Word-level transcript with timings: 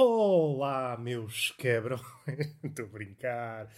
Olá, 0.00 0.96
meus 0.96 1.50
quebrões. 1.58 2.00
Estou 2.62 2.84
a 2.84 2.88
brincar. 2.88 3.68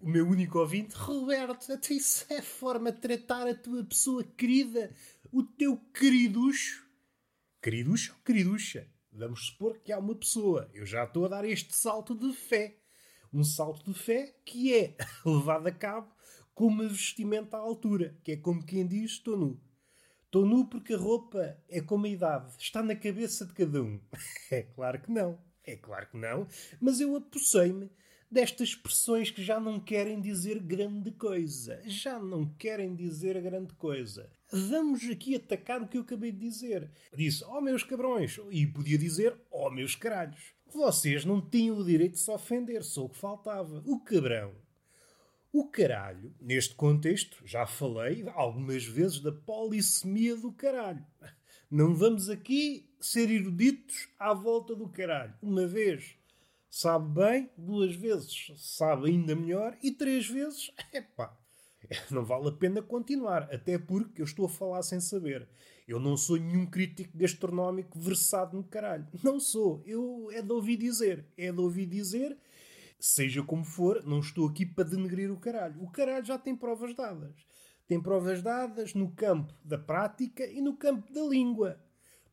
O 0.00 0.08
meu 0.08 0.26
único 0.26 0.58
ouvinte, 0.58 0.94
Roberto, 0.96 1.70
até 1.70 1.92
isso 1.92 2.24
é 2.32 2.40
forma 2.40 2.90
de 2.90 2.98
tratar 2.98 3.46
a 3.46 3.54
tua 3.54 3.84
pessoa 3.84 4.24
querida, 4.24 4.90
o 5.30 5.42
teu 5.42 5.76
queriducho. 5.92 6.88
Queriducho 7.60 8.14
ou 8.14 8.24
queriducha? 8.24 8.88
Vamos 9.12 9.48
supor 9.48 9.78
que 9.80 9.92
há 9.92 9.98
uma 9.98 10.14
pessoa. 10.14 10.70
Eu 10.72 10.86
já 10.86 11.04
estou 11.04 11.26
a 11.26 11.28
dar 11.28 11.44
este 11.44 11.76
salto 11.76 12.14
de 12.14 12.32
fé. 12.32 12.78
Um 13.30 13.44
salto 13.44 13.92
de 13.92 13.98
fé 13.98 14.34
que 14.46 14.74
é 14.74 14.96
levado 15.26 15.66
a 15.66 15.72
cabo 15.72 16.10
com 16.54 16.68
uma 16.68 16.88
vestimenta 16.88 17.58
à 17.58 17.60
altura, 17.60 18.16
que 18.24 18.32
é 18.32 18.36
como 18.38 18.64
quem 18.64 18.86
diz: 18.86 19.10
estou 19.10 19.36
nu. 19.36 19.60
Estou 20.24 20.46
nu 20.46 20.70
porque 20.70 20.94
a 20.94 20.98
roupa 20.98 21.62
é 21.68 21.82
como 21.82 22.06
a 22.06 22.08
idade, 22.08 22.50
está 22.58 22.82
na 22.82 22.96
cabeça 22.96 23.44
de 23.44 23.52
cada 23.52 23.82
um. 23.82 24.00
É 24.50 24.62
claro 24.62 25.00
que 25.02 25.10
não, 25.10 25.38
é 25.66 25.76
claro 25.76 26.06
que 26.08 26.16
não, 26.16 26.46
mas 26.80 27.00
eu 27.00 27.16
apossei-me 27.16 27.90
destas 28.30 28.68
expressões 28.68 29.30
que 29.30 29.42
já 29.42 29.58
não 29.60 29.78
querem 29.78 30.20
dizer 30.20 30.58
grande 30.60 31.10
coisa. 31.12 31.80
Já 31.84 32.18
não 32.18 32.46
querem 32.54 32.94
dizer 32.94 33.40
grande 33.40 33.74
coisa. 33.74 34.30
Vamos 34.50 35.02
aqui 35.08 35.36
atacar 35.36 35.82
o 35.82 35.88
que 35.88 35.98
eu 35.98 36.02
acabei 36.02 36.32
de 36.32 36.38
dizer. 36.38 36.90
Disse, 37.14 37.44
oh 37.44 37.60
meus 37.60 37.82
cabrões, 37.82 38.38
e 38.50 38.66
podia 38.66 38.98
dizer, 38.98 39.36
oh 39.50 39.70
meus 39.70 39.94
caralhos. 39.94 40.54
Vocês 40.72 41.24
não 41.24 41.40
tinham 41.40 41.78
o 41.78 41.84
direito 41.84 42.12
de 42.12 42.20
se 42.20 42.30
ofender, 42.30 42.82
só 42.82 43.04
o 43.04 43.08
que 43.08 43.16
faltava. 43.16 43.82
O 43.86 44.00
cabrão 44.00 44.54
o 45.58 45.64
caralho, 45.64 46.34
neste 46.38 46.74
contexto, 46.74 47.38
já 47.46 47.66
falei 47.66 48.22
algumas 48.34 48.84
vezes 48.84 49.20
da 49.20 49.32
polissemia 49.32 50.36
do 50.36 50.52
caralho. 50.52 51.02
Não 51.70 51.94
vamos 51.94 52.28
aqui 52.28 52.88
ser 53.00 53.30
eruditos 53.30 54.08
à 54.18 54.32
volta 54.32 54.74
do 54.74 54.88
caralho. 54.88 55.34
Uma 55.42 55.66
vez 55.66 56.16
sabe 56.70 57.20
bem, 57.20 57.50
duas 57.56 57.94
vezes 57.94 58.52
sabe 58.56 59.08
ainda 59.08 59.34
melhor 59.34 59.76
e 59.82 59.90
três 59.90 60.28
vezes, 60.28 60.70
epá, 60.92 61.36
não 62.10 62.24
vale 62.24 62.48
a 62.48 62.52
pena 62.52 62.82
continuar. 62.82 63.48
Até 63.52 63.78
porque 63.78 64.20
eu 64.20 64.24
estou 64.24 64.46
a 64.46 64.50
falar 64.50 64.82
sem 64.82 65.00
saber. 65.00 65.48
Eu 65.86 66.00
não 66.00 66.16
sou 66.16 66.36
nenhum 66.36 66.66
crítico 66.66 67.16
gastronómico 67.16 67.98
versado 67.98 68.56
no 68.56 68.64
caralho. 68.64 69.06
Não 69.22 69.38
sou. 69.38 69.82
Eu 69.86 70.28
é 70.32 70.42
de 70.42 70.52
ouvir 70.52 70.76
dizer. 70.76 71.24
É 71.36 71.52
de 71.52 71.60
ouvir 71.60 71.86
dizer 71.86 72.36
Seja 72.98 73.42
como 73.42 73.64
for, 73.64 74.02
não 74.04 74.20
estou 74.20 74.48
aqui 74.48 74.64
para 74.64 74.84
denegrir 74.84 75.30
o 75.30 75.36
caralho. 75.36 75.82
O 75.82 75.90
caralho 75.90 76.24
já 76.24 76.38
tem 76.38 76.56
provas 76.56 76.94
dadas. 76.94 77.34
Tem 77.86 78.00
provas 78.00 78.42
dadas 78.42 78.94
no 78.94 79.10
campo 79.12 79.54
da 79.64 79.78
prática 79.78 80.44
e 80.46 80.60
no 80.60 80.76
campo 80.76 81.12
da 81.12 81.22
língua. 81.22 81.80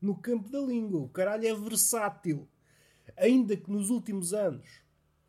No 0.01 0.15
campo 0.15 0.49
da 0.49 0.59
língua. 0.59 1.01
O 1.01 1.09
caralho 1.09 1.47
é 1.47 1.53
versátil. 1.53 2.47
Ainda 3.17 3.55
que 3.55 3.69
nos 3.69 3.89
últimos 3.89 4.33
anos 4.33 4.81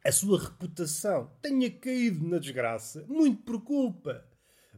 a 0.04 0.12
sua 0.12 0.38
reputação 0.38 1.30
tenha 1.40 1.70
caído 1.70 2.28
na 2.28 2.38
desgraça, 2.38 3.06
muito 3.08 3.42
por 3.42 3.62
culpa 3.62 4.26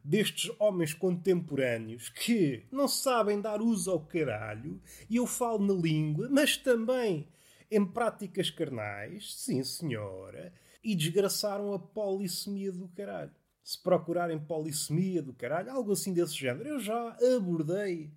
destes 0.04 0.54
homens 0.60 0.94
contemporâneos 0.94 2.08
que 2.08 2.64
não 2.70 2.86
sabem 2.86 3.40
dar 3.40 3.60
uso 3.60 3.90
ao 3.90 4.06
caralho, 4.06 4.80
e 5.10 5.16
eu 5.16 5.26
falo 5.26 5.58
na 5.58 5.74
língua, 5.74 6.28
mas 6.30 6.56
também 6.56 7.28
em 7.68 7.84
práticas 7.84 8.50
carnais, 8.50 9.34
sim 9.34 9.64
senhora, 9.64 10.52
e 10.82 10.94
desgraçaram 10.94 11.72
a 11.74 11.78
polissemia 11.78 12.70
do 12.70 12.86
caralho. 12.88 13.34
Se 13.66 13.76
procurarem 13.82 14.38
polissemia 14.38 15.20
do 15.20 15.32
caralho, 15.32 15.72
algo 15.72 15.90
assim 15.90 16.12
desse 16.12 16.36
género, 16.36 16.68
eu 16.68 16.78
já 16.78 17.16
abordei 17.34 18.12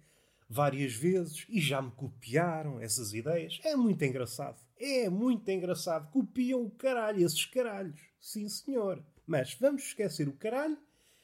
várias 0.47 0.93
vezes 0.93 1.43
e 1.49 1.59
já 1.59 1.81
me 1.81 1.89
copiaram 1.89 2.79
essas 2.79 3.15
ideias. 3.15 3.59
É 3.63 3.75
muito 3.75 4.05
engraçado. 4.05 4.61
É 4.79 5.09
muito 5.09 5.49
engraçado. 5.49 6.07
Copiam 6.11 6.61
o 6.61 6.69
caralho, 6.69 7.25
esses 7.25 7.47
caralhos. 7.47 7.99
Sim, 8.21 8.47
senhor. 8.47 9.03
Mas 9.25 9.55
vamos 9.55 9.85
esquecer 9.85 10.27
o 10.27 10.33
caralho. 10.33 10.77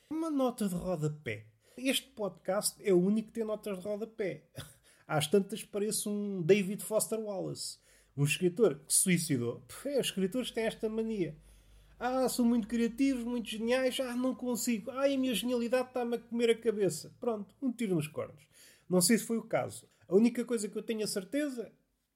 Uma 0.09 0.31
nota 0.31 0.67
de 0.67 0.73
rodapé. 0.73 1.45
Este 1.77 2.09
podcast 2.09 2.81
é 2.83 2.91
o 2.91 2.99
único 2.99 3.27
que 3.27 3.35
tem 3.35 3.43
notas 3.43 3.77
de 3.77 3.85
rodapé. 3.87 4.41
Às 5.07 5.27
tantas 5.27 5.63
parece 5.63 6.09
um 6.09 6.41
David 6.41 6.83
Foster 6.83 7.19
Wallace. 7.19 7.77
Um 8.17 8.23
escritor 8.23 8.79
que 8.79 8.91
se 8.91 9.01
suicidou. 9.01 9.63
É, 9.85 9.99
os 9.99 10.07
escritores 10.07 10.49
têm 10.49 10.63
esta 10.63 10.89
mania. 10.89 11.37
Ah, 11.99 12.27
são 12.27 12.45
muito 12.45 12.67
criativos, 12.67 13.23
muito 13.23 13.49
geniais. 13.49 13.99
Ah, 13.99 14.15
não 14.15 14.35
consigo. 14.35 14.91
Ah, 14.91 15.05
a 15.05 15.17
minha 15.17 15.33
genialidade 15.33 15.87
está-me 15.87 16.15
a 16.15 16.19
comer 16.19 16.49
a 16.49 16.57
cabeça. 16.57 17.15
Pronto, 17.19 17.55
um 17.61 17.71
tiro 17.71 17.95
nos 17.95 18.07
cornos. 18.07 18.47
Não 18.89 19.01
sei 19.01 19.17
se 19.17 19.25
foi 19.25 19.37
o 19.37 19.43
caso. 19.43 19.87
A 20.07 20.15
única 20.15 20.43
coisa 20.45 20.67
que 20.67 20.77
eu 20.77 20.83
tenho 20.83 21.03
a 21.03 21.07
certeza 21.07 21.71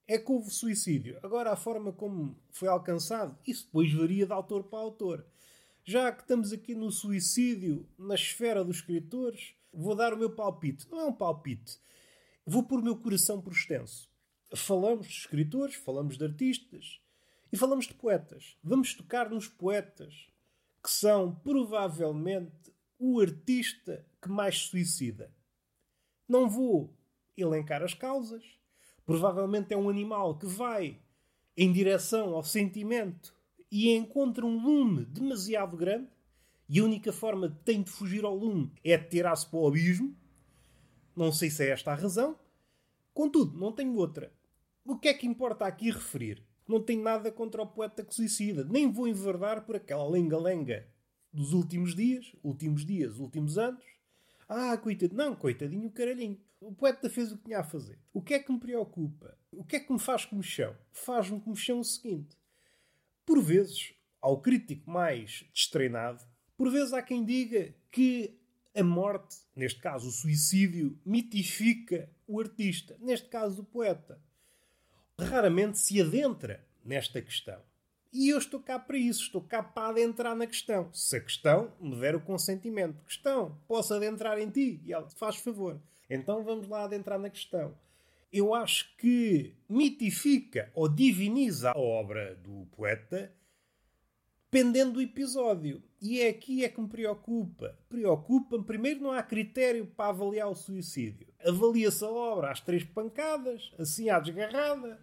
é 0.08 0.18
que 0.18 0.32
houve 0.32 0.50
suicídio. 0.52 1.18
Agora, 1.24 1.52
a 1.52 1.56
forma 1.56 1.92
como 1.92 2.38
foi 2.52 2.68
alcançado, 2.68 3.38
isso 3.48 3.66
depois 3.66 3.92
varia 3.94 4.26
de 4.26 4.34
autor 4.34 4.64
para 4.64 4.80
autor. 4.80 5.26
Já 5.84 6.12
que 6.12 6.22
estamos 6.22 6.52
aqui 6.52 6.76
no 6.76 6.92
suicídio, 6.92 7.88
na 7.98 8.16
esfera 8.16 8.64
dos 8.64 8.78
escritores, 8.78 9.56
vou 9.74 9.96
dar 9.96 10.14
o 10.14 10.18
meu 10.18 10.30
palpite. 10.30 10.88
Não 10.92 11.00
é 11.00 11.06
um 11.06 11.14
palpite. 11.14 11.80
Vou 12.46 12.64
pôr 12.64 12.80
o 12.80 12.84
meu 12.84 12.98
coração 12.98 13.42
por 13.42 13.54
extenso 13.54 14.10
falamos 14.56 15.08
de 15.08 15.14
escritores, 15.14 15.76
falamos 15.76 16.18
de 16.18 16.24
artistas 16.24 17.00
e 17.52 17.58
falamos 17.58 17.86
de 17.86 17.94
poetas. 17.94 18.58
Vamos 18.64 18.94
tocar 18.94 19.30
nos 19.30 19.48
poetas, 19.48 20.28
que 20.84 20.90
são 20.90 21.36
provavelmente 21.36 22.74
o 22.98 23.20
artista 23.20 24.06
que 24.22 24.30
mais 24.30 24.60
suicida. 24.60 25.34
Não 26.28 26.50
vou 26.50 26.94
elencar 27.38 27.82
as 27.82 27.94
causas. 27.94 28.44
Provavelmente 29.06 29.74
é 29.74 29.78
um 29.78 29.90
animal 29.90 30.38
que 30.38 30.46
vai 30.46 31.00
em 31.58 31.72
direção 31.72 32.36
ao 32.36 32.44
sentimento 32.44 33.34
e 33.72 33.92
encontra 33.92 34.46
um 34.46 34.62
lume 34.62 35.06
demasiado 35.06 35.76
grande 35.76 36.10
e 36.68 36.80
a 36.80 36.84
única 36.84 37.12
forma 37.12 37.50
de 37.50 37.58
tem 37.60 37.82
de 37.82 37.90
fugir 37.90 38.24
ao 38.24 38.36
lume 38.36 38.72
é 38.84 38.96
tirar-se 38.98 39.48
para 39.50 39.60
o 39.60 39.68
abismo. 39.68 40.16
Não 41.16 41.32
sei 41.32 41.50
se 41.50 41.64
é 41.64 41.70
esta 41.70 41.92
a 41.92 41.96
razão. 41.96 42.38
Contudo, 43.12 43.58
não 43.58 43.72
tenho 43.72 43.96
outra. 43.96 44.32
O 44.86 44.98
que 44.98 45.08
é 45.08 45.14
que 45.14 45.26
importa 45.26 45.66
aqui 45.66 45.90
referir? 45.90 46.46
Não 46.70 46.80
tenho 46.80 47.02
nada 47.02 47.32
contra 47.32 47.64
o 47.64 47.66
poeta 47.66 48.06
que 48.06 48.14
suicida. 48.14 48.64
Nem 48.64 48.92
vou 48.92 49.08
enverdar 49.08 49.66
por 49.66 49.76
aquela 49.76 50.08
lenga-lenga 50.08 50.88
dos 51.34 51.52
últimos 51.52 51.96
dias, 51.96 52.32
últimos 52.44 52.86
dias, 52.86 53.18
últimos 53.18 53.58
anos. 53.58 53.84
Ah, 54.48 54.78
coitadinho. 54.78 55.18
Não, 55.18 55.36
coitadinho 55.36 55.90
caralhinho. 55.90 56.40
O 56.62 56.72
poeta 56.72 57.10
fez 57.10 57.32
o 57.32 57.38
que 57.40 57.46
tinha 57.46 57.62
a 57.62 57.64
fazer. 57.64 57.98
O 58.14 58.22
que 58.22 58.36
é 58.36 58.40
que 58.40 58.52
me 58.52 58.60
preocupa? 58.60 59.36
O 59.52 59.64
que 59.64 59.78
é 59.78 59.80
que 59.80 59.92
me 59.92 59.98
faz 59.98 60.26
comichão? 60.26 60.76
Faz-me 60.92 61.42
comichão 61.42 61.80
o 61.80 61.84
seguinte. 61.84 62.38
Por 63.26 63.42
vezes, 63.42 63.96
ao 64.22 64.40
crítico 64.40 64.92
mais 64.92 65.50
destreinado, 65.52 66.24
por 66.56 66.70
vezes 66.70 66.94
há 66.94 67.02
quem 67.02 67.26
diga 67.26 67.74
que 67.92 68.40
a 68.76 68.84
morte, 68.84 69.38
neste 69.56 69.82
caso 69.82 70.08
o 70.08 70.12
suicídio, 70.12 71.00
mitifica 71.04 72.08
o 72.28 72.40
artista, 72.40 72.96
neste 73.00 73.28
caso 73.28 73.64
o 73.64 73.66
poeta 73.66 74.22
raramente 75.26 75.78
se 75.78 76.02
adentra 76.02 76.66
nesta 76.84 77.22
questão. 77.22 77.60
E 78.12 78.30
eu 78.30 78.38
estou 78.38 78.60
cá 78.60 78.80
para 78.80 78.98
isso, 78.98 79.24
estou 79.24 79.42
cá 79.42 79.62
para 79.62 79.90
adentrar 79.90 80.36
na 80.36 80.48
questão. 80.48 80.92
Se 80.92 81.18
a 81.18 81.22
questão 81.22 81.72
me 81.80 81.96
der 82.00 82.16
o 82.16 82.22
consentimento, 82.22 83.04
questão, 83.04 83.58
posso 83.68 83.94
adentrar 83.94 84.40
em 84.40 84.50
ti? 84.50 84.82
E 84.84 84.92
ela, 84.92 85.08
faz 85.10 85.36
favor. 85.36 85.80
Então 86.10 86.44
vamos 86.44 86.68
lá 86.68 86.86
adentrar 86.86 87.20
na 87.20 87.30
questão. 87.30 87.78
Eu 88.32 88.54
acho 88.54 88.96
que 88.98 89.56
mitifica 89.68 90.72
ou 90.74 90.90
diviniza 90.90 91.72
a 91.72 91.78
obra 91.78 92.36
do 92.36 92.66
poeta 92.76 93.32
dependendo 94.52 94.94
do 94.94 95.02
episódio. 95.02 95.82
E 96.02 96.22
é 96.22 96.30
aqui 96.30 96.66
é 96.66 96.70
que 96.70 96.82
me 96.82 96.88
preocupa. 96.88 97.78
Preocupa-me, 97.88 98.64
primeiro, 98.64 99.02
não 99.02 99.12
há 99.12 99.22
critério 99.22 99.86
para 99.86 100.10
avaliar 100.10 100.50
o 100.50 100.56
suicídio. 100.56 101.28
Avalia-se 101.46 102.04
a 102.04 102.10
obra 102.10 102.52
às 102.52 102.60
três 102.60 102.84
pancadas, 102.84 103.72
assim 103.78 104.10
à 104.10 104.20
desgarrada. 104.20 105.00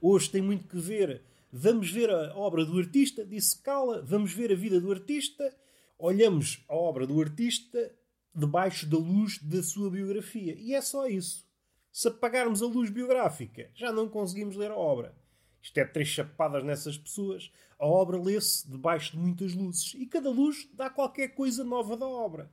Hoje 0.00 0.30
tem 0.30 0.42
muito 0.42 0.68
que 0.68 0.78
ver. 0.78 1.22
Vamos 1.52 1.90
ver 1.90 2.10
a 2.10 2.36
obra 2.36 2.64
do 2.64 2.78
artista, 2.78 3.24
disse 3.24 3.56
Cala, 3.62 4.02
vamos 4.02 4.32
ver 4.32 4.52
a 4.52 4.54
vida 4.54 4.80
do 4.80 4.90
artista, 4.90 5.54
olhamos 5.98 6.64
a 6.68 6.74
obra 6.74 7.06
do 7.06 7.20
artista 7.20 7.94
debaixo 8.34 8.86
da 8.86 8.98
luz 8.98 9.38
da 9.42 9.62
sua 9.62 9.90
biografia. 9.90 10.54
E 10.58 10.74
é 10.74 10.80
só 10.80 11.06
isso. 11.06 11.46
Se 11.90 12.08
apagarmos 12.08 12.62
a 12.62 12.66
luz 12.66 12.90
biográfica, 12.90 13.70
já 13.74 13.90
não 13.90 14.06
conseguimos 14.06 14.54
ler 14.54 14.70
a 14.70 14.76
obra. 14.76 15.14
Isto 15.62 15.78
é 15.78 15.84
três 15.84 16.08
chapadas 16.08 16.62
nessas 16.62 16.98
pessoas. 16.98 17.50
A 17.78 17.86
obra 17.86 18.20
lê-se 18.20 18.70
debaixo 18.70 19.12
de 19.12 19.18
muitas 19.18 19.54
luzes 19.54 19.94
e 19.94 20.04
cada 20.04 20.30
luz 20.30 20.68
dá 20.74 20.90
qualquer 20.90 21.28
coisa 21.28 21.64
nova 21.64 21.96
da 21.96 22.06
obra. 22.06 22.50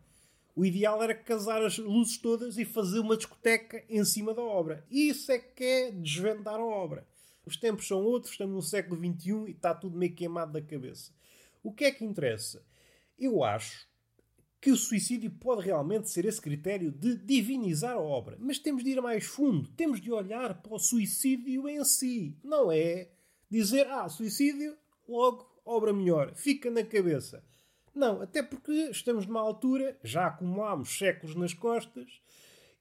O 0.56 0.64
ideal 0.64 1.02
era 1.04 1.14
casar 1.14 1.62
as 1.64 1.78
luzes 1.78 2.18
todas 2.18 2.58
e 2.58 2.64
fazer 2.64 3.00
uma 3.00 3.18
discoteca 3.18 3.84
em 3.90 4.04
cima 4.06 4.34
da 4.34 4.42
obra. 4.42 4.86
Isso 4.90 5.32
é 5.32 5.40
que 5.40 5.64
é 5.64 5.92
desvendar 5.92 6.56
a 6.56 6.66
obra. 6.66 7.06
Os 7.46 7.58
tempos 7.58 7.88
são 7.88 8.04
outros, 8.04 8.32
estamos 8.32 8.56
no 8.56 8.62
século 8.62 8.98
XXI 8.98 9.48
e 9.48 9.52
está 9.52 9.74
tudo 9.74 9.98
meio 9.98 10.16
queimado 10.16 10.54
da 10.54 10.62
cabeça. 10.62 11.12
O 11.62 11.72
que 11.72 11.86
é 11.86 11.92
que 11.92 12.06
interessa? 12.06 12.64
Eu 13.18 13.44
acho 13.44 13.88
que 14.64 14.72
o 14.72 14.78
suicídio 14.78 15.30
pode 15.30 15.62
realmente 15.62 16.10
ser 16.10 16.24
esse 16.24 16.40
critério 16.40 16.90
de 16.90 17.18
divinizar 17.18 17.96
a 17.96 18.00
obra. 18.00 18.38
Mas 18.40 18.60
temos 18.60 18.82
de 18.82 18.92
ir 18.92 19.02
mais 19.02 19.26
fundo, 19.26 19.68
temos 19.72 20.00
de 20.00 20.10
olhar 20.10 20.62
para 20.62 20.74
o 20.74 20.80
suicídio 20.80 21.68
em 21.68 21.84
si. 21.84 22.38
Não 22.42 22.72
é 22.72 23.10
dizer, 23.50 23.88
ah, 23.88 24.08
suicídio, 24.08 24.78
logo 25.08 25.46
obra 25.66 25.92
melhor, 25.92 26.34
fica 26.34 26.72
na 26.72 26.84
cabeça. 26.84 27.44
Não, 27.94 28.22
até 28.22 28.42
porque 28.42 28.72
estamos 28.90 29.26
numa 29.26 29.42
altura, 29.42 29.98
já 30.02 30.28
acumulámos 30.28 30.98
séculos 30.98 31.36
nas 31.36 31.54
costas, 31.54 32.22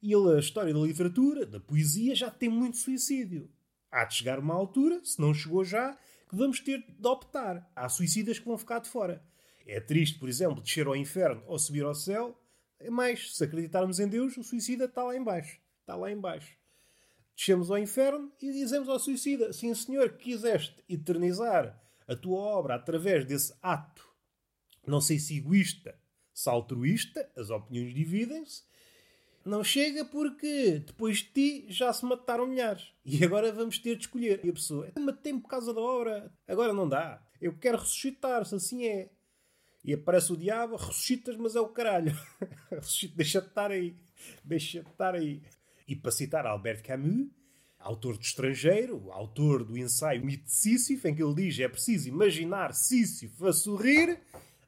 e 0.01 0.15
a 0.15 0.39
história 0.39 0.73
da 0.73 0.81
literatura, 0.81 1.45
da 1.45 1.61
poesia, 1.61 2.15
já 2.15 2.31
tem 2.31 2.49
muito 2.49 2.77
suicídio. 2.77 3.51
Há 3.93 4.07
de 4.07 4.15
chegar 4.15 4.39
uma 4.39 4.55
altura, 4.55 5.05
se 5.05 5.21
não 5.21 5.35
chegou 5.35 5.63
já, 5.65 5.93
que 6.29 6.35
vamos 6.35 6.59
ter 6.61 6.83
de 6.89 7.07
optar. 7.07 7.71
Há 7.77 7.89
suicidas 7.91 8.39
que 8.39 8.47
vão 8.47 8.57
ficar 8.57 8.79
de 8.79 8.89
fora. 8.89 9.23
É 9.67 9.79
triste, 9.79 10.19
por 10.19 10.31
exemplo, 10.31 10.63
descer 10.63 10.87
ao 10.87 10.97
inferno 10.97 11.43
ou 11.47 11.59
subir 11.59 11.85
ao 11.85 11.95
céu. 11.95 12.37
É 12.81 12.89
mais, 12.89 13.37
se 13.37 13.45
acreditarmos 13.45 14.01
em 14.01 14.09
Deus, 14.09 14.37
o 14.39 14.43
suicida 14.43 14.87
está 14.87 15.05
lá 15.05 15.15
embaixo. 15.15 15.61
Está 15.81 15.95
lá 15.95 16.11
embaixo. 16.11 16.57
Descemos 17.37 17.71
ao 17.71 17.79
inferno 17.79 18.33
e 18.41 18.51
dizemos 18.51 18.89
ao 18.89 18.99
suicida: 18.99 19.53
Sim, 19.53 19.75
senhor, 19.75 20.13
quiseste 20.15 20.83
eternizar 20.89 21.79
a 22.07 22.17
tua 22.17 22.41
obra 22.41 22.75
através 22.75 23.25
desse 23.25 23.55
ato, 23.63 24.07
não 24.87 25.01
sei 25.01 25.19
se 25.19 25.37
egoísta, 25.37 25.99
se 26.33 26.49
altruísta, 26.49 27.31
as 27.37 27.51
opiniões 27.51 27.95
dividem-se, 27.95 28.63
não 29.45 29.65
chega 29.65 30.05
porque 30.05 30.83
depois 30.87 31.19
de 31.19 31.25
ti 31.25 31.67
já 31.69 31.93
se 31.93 32.05
mataram 32.05 32.47
milhares. 32.47 32.93
E 33.05 33.25
agora 33.25 33.53
vamos 33.53 33.79
ter 33.79 33.97
de 33.97 34.03
escolher. 34.03 34.41
E 34.45 34.51
a 34.51 34.53
pessoa, 34.53 34.91
matei-me 34.99 35.41
por 35.41 35.49
causa 35.49 35.73
da 35.75 35.81
obra. 35.81 36.33
Agora 36.47 36.73
não 36.73 36.89
dá. 36.89 37.23
Eu 37.41 37.57
quero 37.59 37.79
ressuscitar, 37.79 38.45
se 38.45 38.55
assim 38.55 38.87
é. 38.87 39.11
E 39.85 39.93
aparece 39.93 40.33
o 40.33 40.37
diabo, 40.37 40.77
ressuscitas, 40.77 41.37
mas 41.37 41.57
é 41.57 41.61
o 41.61 41.69
caralho. 41.69 42.17
Deixa-te 43.17 43.49
estar 43.49 43.71
aí. 43.71 43.97
Deixa-te 44.45 44.89
estar 44.89 45.15
aí. 45.15 45.43
E 45.89 45.97
para 45.97 46.13
citar 46.13 46.47
Albert 46.47 46.83
Camus, 46.85 47.29
autor 47.81 48.17
do 48.17 48.23
Estrangeiro, 48.23 49.11
autor 49.11 49.65
do 49.65 49.77
ensaio 49.77 50.25
Mito 50.25 50.45
de 50.45 50.53
Sísifo, 50.53 51.09
em 51.09 51.15
que 51.15 51.23
ele 51.23 51.35
diz 51.35 51.59
é 51.59 51.69
preciso 51.69 52.09
imaginar 52.09 52.73
Sísifo 52.73 53.47
a 53.47 53.53
sorrir 53.53 54.21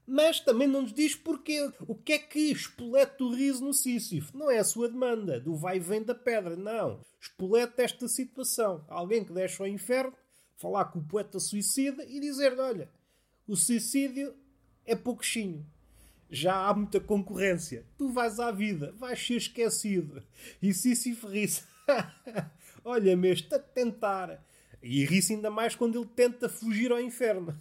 mas 0.06 0.40
também 0.40 0.68
não 0.68 0.82
nos 0.82 0.92
diz 0.92 1.14
porquê. 1.14 1.70
O 1.86 1.94
que 1.94 2.12
é 2.12 2.18
que 2.18 2.50
espoleta 2.50 3.24
o 3.24 3.34
riso 3.34 3.64
no 3.64 3.72
Sísifo? 3.72 4.36
Não 4.36 4.50
é 4.50 4.58
a 4.58 4.64
sua 4.64 4.88
demanda, 4.88 5.40
do 5.40 5.56
vai 5.56 5.76
e 5.76 5.80
vem 5.80 6.02
da 6.02 6.14
pedra, 6.14 6.56
não. 6.56 7.00
Espoleta 7.20 7.82
esta 7.82 8.06
situação. 8.06 8.84
Alguém 8.88 9.24
que 9.24 9.32
deixa 9.32 9.62
ao 9.62 9.68
inferno, 9.68 10.12
falar 10.56 10.86
com 10.86 10.98
o 10.98 11.04
poeta 11.04 11.40
suicida 11.40 12.04
e 12.04 12.20
dizer 12.20 12.58
olha, 12.58 12.88
o 13.46 13.56
suicídio 13.56 14.34
é 14.84 14.94
pouquinho. 14.94 15.66
Já 16.30 16.68
há 16.68 16.74
muita 16.74 17.00
concorrência. 17.00 17.84
Tu 17.96 18.08
vais 18.10 18.40
à 18.40 18.50
vida, 18.50 18.92
vais 18.98 19.24
ser 19.24 19.36
esquecido. 19.36 20.22
E 20.60 20.74
Sísifo 20.74 21.28
ri-se. 21.28 21.62
olha, 22.84 23.16
mesmo, 23.16 23.44
está 23.44 23.56
a 23.56 23.60
tentar. 23.60 24.44
E 24.82 25.04
ri-se 25.04 25.34
ainda 25.34 25.50
mais 25.50 25.74
quando 25.74 25.98
ele 25.98 26.08
tenta 26.14 26.48
fugir 26.48 26.90
ao 26.92 27.00
inferno. 27.00 27.58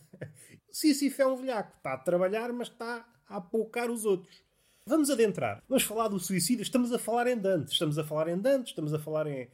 Sísifo 0.73 1.21
é 1.21 1.27
um 1.27 1.35
velhaco. 1.35 1.77
Está 1.77 1.93
a 1.93 1.97
trabalhar, 1.99 2.51
mas 2.51 2.67
está 2.67 3.05
a 3.29 3.35
apoucar 3.37 3.91
os 3.91 4.05
outros. 4.05 4.41
Vamos 4.87 5.11
adentrar. 5.11 5.63
Vamos 5.69 5.83
falar 5.83 6.07
do 6.07 6.19
suicídio. 6.19 6.63
Estamos 6.63 6.91
a 6.91 6.97
falar 6.97 7.27
em 7.27 7.37
Dante. 7.37 7.71
Estamos 7.71 7.99
a 7.99 8.03
falar 8.03 8.27
em 8.27 8.39
Dante. 8.39 8.69
Estamos 8.69 8.91
a 8.91 8.97
falar 8.97 9.27
em 9.27 9.47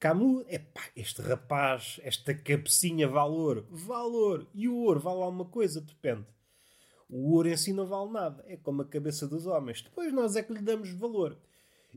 Camus. 0.00 0.42
Epá, 0.48 0.80
este 0.96 1.20
rapaz, 1.20 2.00
esta 2.02 2.32
cabecinha. 2.34 3.06
Vale 3.06 3.34
ouro. 3.34 4.48
E 4.54 4.66
o 4.66 4.74
ouro 4.74 5.00
vale 5.00 5.20
alguma 5.22 5.44
coisa? 5.44 5.82
Depende. 5.82 6.24
O 7.10 7.34
ouro 7.34 7.48
em 7.50 7.58
si 7.58 7.74
não 7.74 7.84
vale 7.84 8.10
nada. 8.10 8.42
É 8.48 8.56
como 8.56 8.80
a 8.80 8.86
cabeça 8.86 9.28
dos 9.28 9.46
homens. 9.46 9.82
Depois 9.82 10.14
nós 10.14 10.34
é 10.34 10.42
que 10.42 10.54
lhe 10.54 10.62
damos 10.62 10.88
valor. 10.92 11.36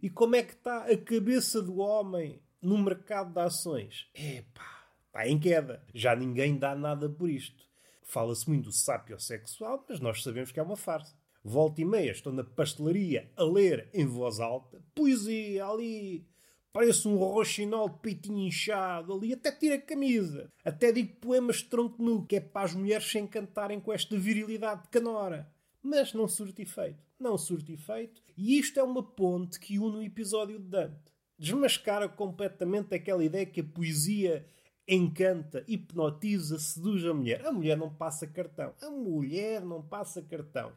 E 0.04 0.10
como 0.10 0.36
é 0.36 0.44
que 0.44 0.52
está 0.52 0.84
a 0.84 0.98
cabeça 0.98 1.62
do 1.62 1.78
homem 1.78 2.42
no 2.62 2.78
mercado 2.78 3.32
de 3.32 3.40
ações? 3.40 4.10
Epá, 4.14 4.90
está 5.08 5.26
em 5.26 5.40
queda. 5.40 5.82
Já 5.94 6.14
ninguém 6.18 6.60
dá 6.60 6.76
nada 6.76 7.10
por 7.10 7.30
isto. 7.30 7.66
Fala-se 8.08 8.48
muito 8.48 8.66
do 8.66 8.72
sapiosexual, 8.72 9.86
mas 9.88 10.00
nós 10.00 10.24
sabemos 10.24 10.50
que 10.50 10.60
é 10.62 10.64
uma 10.64 10.78
farsa. 10.78 11.14
Volta 11.44 11.82
e 11.82 11.86
meia 11.86 12.12
estou 12.12 12.32
na 12.32 12.42
pastelaria 12.42 13.30
a 13.36 13.44
ler 13.44 13.90
em 13.94 14.06
voz 14.06 14.40
alta 14.40 14.82
poesia 14.96 15.66
ali. 15.66 16.26
Parece 16.72 17.06
um 17.06 17.18
roxinol 17.18 17.90
de 17.90 18.00
peitinho 18.00 18.48
inchado 18.48 19.14
ali, 19.14 19.34
até 19.34 19.52
tira 19.52 19.76
a 19.76 19.82
camisa. 19.82 20.50
Até 20.64 20.94
digo 20.94 21.18
poemas 21.18 21.58
de 21.58 21.66
tronco 21.66 22.02
nu, 22.02 22.26
que 22.26 22.38
é 22.38 22.40
para 22.40 22.68
as 22.68 22.74
mulheres 22.74 23.12
se 23.12 23.20
encantarem 23.20 23.80
com 23.80 23.92
esta 23.92 24.18
virilidade 24.18 24.84
de 24.84 24.90
canora. 24.90 25.52
Mas 25.84 26.14
não 26.14 26.30
surte 26.30 26.62
efeito. 26.62 27.04
Não 27.20 27.38
surte 27.38 27.74
efeito. 27.74 28.22
E 28.38 28.58
isto 28.58 28.80
é 28.80 28.84
uma 28.84 29.04
ponte 29.04 29.60
que 29.60 29.80
une 29.80 29.98
o 29.98 30.02
episódio 30.02 30.60
de 30.60 30.66
Dante. 30.70 31.12
Desmascara 31.38 32.08
completamente 32.08 32.96
aquela 32.96 33.24
ideia 33.24 33.46
que 33.46 33.60
a 33.60 33.66
poesia 33.66 34.46
encanta, 34.88 35.64
hipnotiza, 35.68 36.60
seduz 36.60 37.04
a 37.06 37.14
mulher. 37.14 37.46
A 37.46 37.52
mulher 37.52 37.78
não 37.78 37.94
passa 37.94 38.26
cartão. 38.26 38.74
A 38.82 38.90
mulher 38.90 39.62
não 39.66 39.82
passa 39.82 40.22
cartão. 40.22 40.72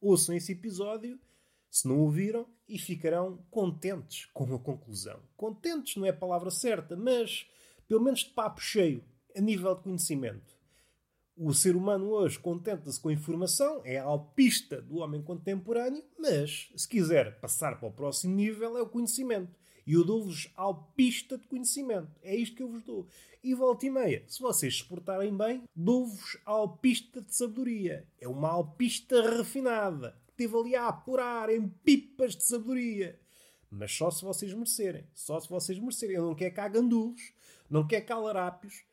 Ouçam 0.00 0.34
esse 0.34 0.52
episódio, 0.52 1.18
se 1.70 1.88
não 1.88 1.98
ouviram, 1.98 2.46
e 2.68 2.78
ficarão 2.78 3.38
contentes 3.50 4.26
com 4.26 4.54
a 4.54 4.58
conclusão. 4.58 5.20
Contentes 5.36 5.96
não 5.96 6.06
é 6.06 6.10
a 6.10 6.16
palavra 6.16 6.50
certa, 6.50 6.96
mas 6.96 7.46
pelo 7.88 8.02
menos 8.02 8.20
de 8.20 8.30
papo 8.30 8.60
cheio, 8.60 9.02
a 9.34 9.40
nível 9.40 9.74
de 9.74 9.82
conhecimento. 9.82 10.56
O 11.36 11.54
ser 11.54 11.76
humano 11.76 12.10
hoje 12.10 12.38
contenta-se 12.38 13.00
com 13.00 13.08
a 13.08 13.12
informação, 13.12 13.80
é 13.84 13.98
a 13.98 14.04
alpista 14.04 14.82
do 14.82 14.98
homem 14.98 15.22
contemporâneo, 15.22 16.04
mas 16.18 16.68
se 16.76 16.86
quiser 16.86 17.40
passar 17.40 17.78
para 17.78 17.88
o 17.88 17.92
próximo 17.92 18.34
nível 18.34 18.76
é 18.76 18.82
o 18.82 18.88
conhecimento. 18.88 19.58
E 19.88 19.94
eu 19.94 20.04
dou-vos 20.04 20.50
alpista 20.54 21.38
de 21.38 21.46
conhecimento. 21.46 22.10
É 22.22 22.36
isto 22.36 22.54
que 22.54 22.62
eu 22.62 22.68
vos 22.68 22.82
dou. 22.82 23.08
E 23.42 23.54
volta 23.54 23.86
e 23.86 23.90
meia, 23.90 24.22
se 24.26 24.38
vocês 24.38 24.76
se 24.76 24.84
portarem 24.84 25.34
bem, 25.34 25.62
dou-vos 25.74 26.36
alpista 26.44 27.22
de 27.22 27.34
sabedoria. 27.34 28.06
É 28.20 28.28
uma 28.28 28.50
alpista 28.50 29.38
refinada. 29.38 30.14
Estive 30.28 30.58
ali 30.58 30.76
a 30.76 30.88
apurar 30.88 31.48
em 31.48 31.66
pipas 31.66 32.36
de 32.36 32.42
sabedoria. 32.42 33.18
Mas 33.70 33.90
só 33.90 34.10
se 34.10 34.22
vocês 34.22 34.52
merecerem. 34.52 35.06
Só 35.14 35.40
se 35.40 35.48
vocês 35.48 35.78
merecerem. 35.78 36.16
Eu 36.16 36.26
não 36.26 36.34
quero 36.34 36.54
cá 36.54 36.68
gandulos, 36.68 37.32
não 37.70 37.86
quero 37.86 38.04
cá 38.04 38.18
larápios, 38.18 38.84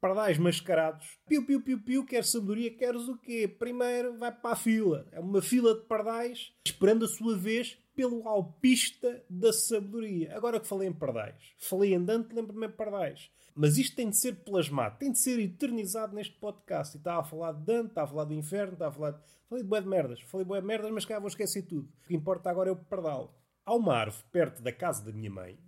pardais 0.00 0.38
mascarados. 0.38 1.18
Piu, 1.26 1.44
piu, 1.44 1.60
piu, 1.62 1.80
piu, 1.80 2.06
quer 2.06 2.24
sabedoria, 2.24 2.70
queres 2.70 3.08
o 3.08 3.16
quê? 3.16 3.48
Primeiro 3.48 4.16
vai 4.18 4.30
para 4.30 4.52
a 4.52 4.56
fila. 4.56 5.08
É 5.10 5.18
uma 5.18 5.42
fila 5.42 5.74
de 5.74 5.84
pardais 5.86 6.52
esperando 6.64 7.06
a 7.06 7.08
sua 7.08 7.36
vez 7.36 7.76
pelo 7.94 8.28
alpista 8.28 9.22
da 9.28 9.52
sabedoria. 9.52 10.36
Agora 10.36 10.60
que 10.60 10.66
falei 10.66 10.88
em 10.88 10.92
pardais, 10.92 11.54
falei 11.58 11.94
em 11.94 12.04
Dante, 12.04 12.34
lembro-me 12.34 12.66
de 12.66 12.74
pardais. 12.74 13.30
Mas 13.54 13.78
isto 13.78 13.94
tem 13.94 14.10
de 14.10 14.16
ser 14.16 14.36
plasmado, 14.44 14.98
tem 14.98 15.12
de 15.12 15.18
ser 15.18 15.38
eternizado 15.38 16.14
neste 16.14 16.34
podcast. 16.34 16.96
E 16.96 16.98
estava 16.98 17.20
a 17.20 17.24
falar 17.24 17.52
de 17.52 17.64
Dante, 17.64 17.88
estava 17.88 18.06
a 18.06 18.10
falar 18.10 18.24
do 18.24 18.34
inferno, 18.34 18.72
estava 18.72 18.90
a 18.90 18.94
falar 18.94 19.10
de... 19.12 19.18
Falei 19.48 19.62
de 19.62 19.68
boé 19.68 19.80
de 19.80 19.88
merdas, 19.88 20.20
falei 20.22 20.44
de 20.44 20.48
boé 20.48 20.60
de 20.60 20.66
merdas, 20.66 20.90
mas 20.90 21.04
cá 21.04 21.18
vou 21.18 21.28
esquecer 21.28 21.62
tudo. 21.62 21.88
O 22.02 22.08
que 22.08 22.14
importa 22.14 22.50
agora 22.50 22.70
é 22.70 22.72
o 22.72 22.76
pardal. 22.76 23.38
Há 23.64 23.74
uma 23.74 23.94
árvore 23.94 24.24
perto 24.32 24.62
da 24.62 24.72
casa 24.72 25.04
da 25.04 25.12
minha 25.12 25.30
mãe. 25.30 25.58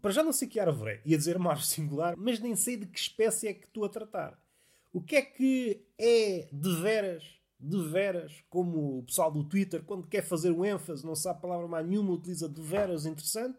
Para 0.00 0.10
já 0.10 0.22
não 0.22 0.32
sei 0.32 0.48
que 0.48 0.58
árvore 0.58 0.92
é. 0.92 1.02
Ia 1.04 1.18
dizer 1.18 1.36
uma 1.36 1.50
árvore 1.50 1.68
singular, 1.68 2.16
mas 2.16 2.40
nem 2.40 2.56
sei 2.56 2.76
de 2.76 2.86
que 2.86 2.98
espécie 2.98 3.48
é 3.48 3.54
que 3.54 3.66
estou 3.66 3.84
a 3.84 3.88
tratar. 3.88 4.40
O 4.92 5.00
que 5.00 5.16
é 5.16 5.22
que 5.22 5.86
é 5.98 6.48
de 6.52 6.76
veras, 6.80 7.24
de 7.62 7.88
veras, 7.88 8.44
como 8.50 8.98
o 8.98 9.02
pessoal 9.04 9.30
do 9.30 9.44
Twitter, 9.44 9.82
quando 9.84 10.06
quer 10.06 10.22
fazer 10.22 10.50
um 10.50 10.64
ênfase, 10.64 11.06
não 11.06 11.14
sabe 11.14 11.40
palavra 11.40 11.68
mais 11.68 11.86
nenhuma, 11.86 12.12
utiliza 12.12 12.48
de 12.48 12.60
veras 12.60 13.06
interessante? 13.06 13.56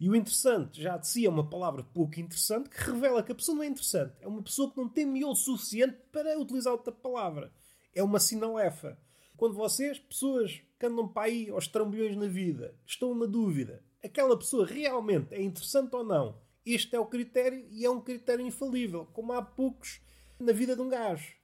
E 0.00 0.08
o 0.08 0.16
interessante 0.16 0.80
já 0.80 0.96
de 0.96 1.06
si 1.06 1.26
é 1.26 1.28
uma 1.28 1.48
palavra 1.48 1.82
pouco 1.82 2.18
interessante 2.18 2.70
que 2.70 2.90
revela 2.90 3.22
que 3.22 3.32
a 3.32 3.34
pessoa 3.34 3.54
não 3.56 3.62
é 3.62 3.66
interessante. 3.66 4.14
É 4.20 4.26
uma 4.26 4.42
pessoa 4.42 4.70
que 4.70 4.78
não 4.78 4.88
tem 4.88 5.04
miolo 5.04 5.36
suficiente 5.36 5.98
para 6.10 6.38
utilizar 6.38 6.72
outra 6.72 6.90
palavra. 6.90 7.52
É 7.94 8.02
uma 8.02 8.18
sinalefa. 8.18 8.96
Quando 9.36 9.54
vocês, 9.54 9.98
pessoas 9.98 10.62
que 10.78 10.86
andam 10.86 11.06
para 11.06 11.26
aí 11.26 11.50
aos 11.50 11.68
trambolhões 11.68 12.16
na 12.16 12.26
vida, 12.26 12.74
estão 12.86 13.14
na 13.14 13.26
dúvida, 13.26 13.84
aquela 14.02 14.38
pessoa 14.38 14.64
realmente 14.64 15.34
é 15.34 15.42
interessante 15.42 15.94
ou 15.94 16.02
não, 16.02 16.38
este 16.64 16.96
é 16.96 17.00
o 17.00 17.06
critério 17.06 17.66
e 17.70 17.84
é 17.84 17.90
um 17.90 18.00
critério 18.00 18.46
infalível, 18.46 19.06
como 19.12 19.32
há 19.32 19.42
poucos 19.42 20.00
na 20.38 20.52
vida 20.52 20.74
de 20.74 20.82
um 20.82 20.88
gajo. 20.88 21.39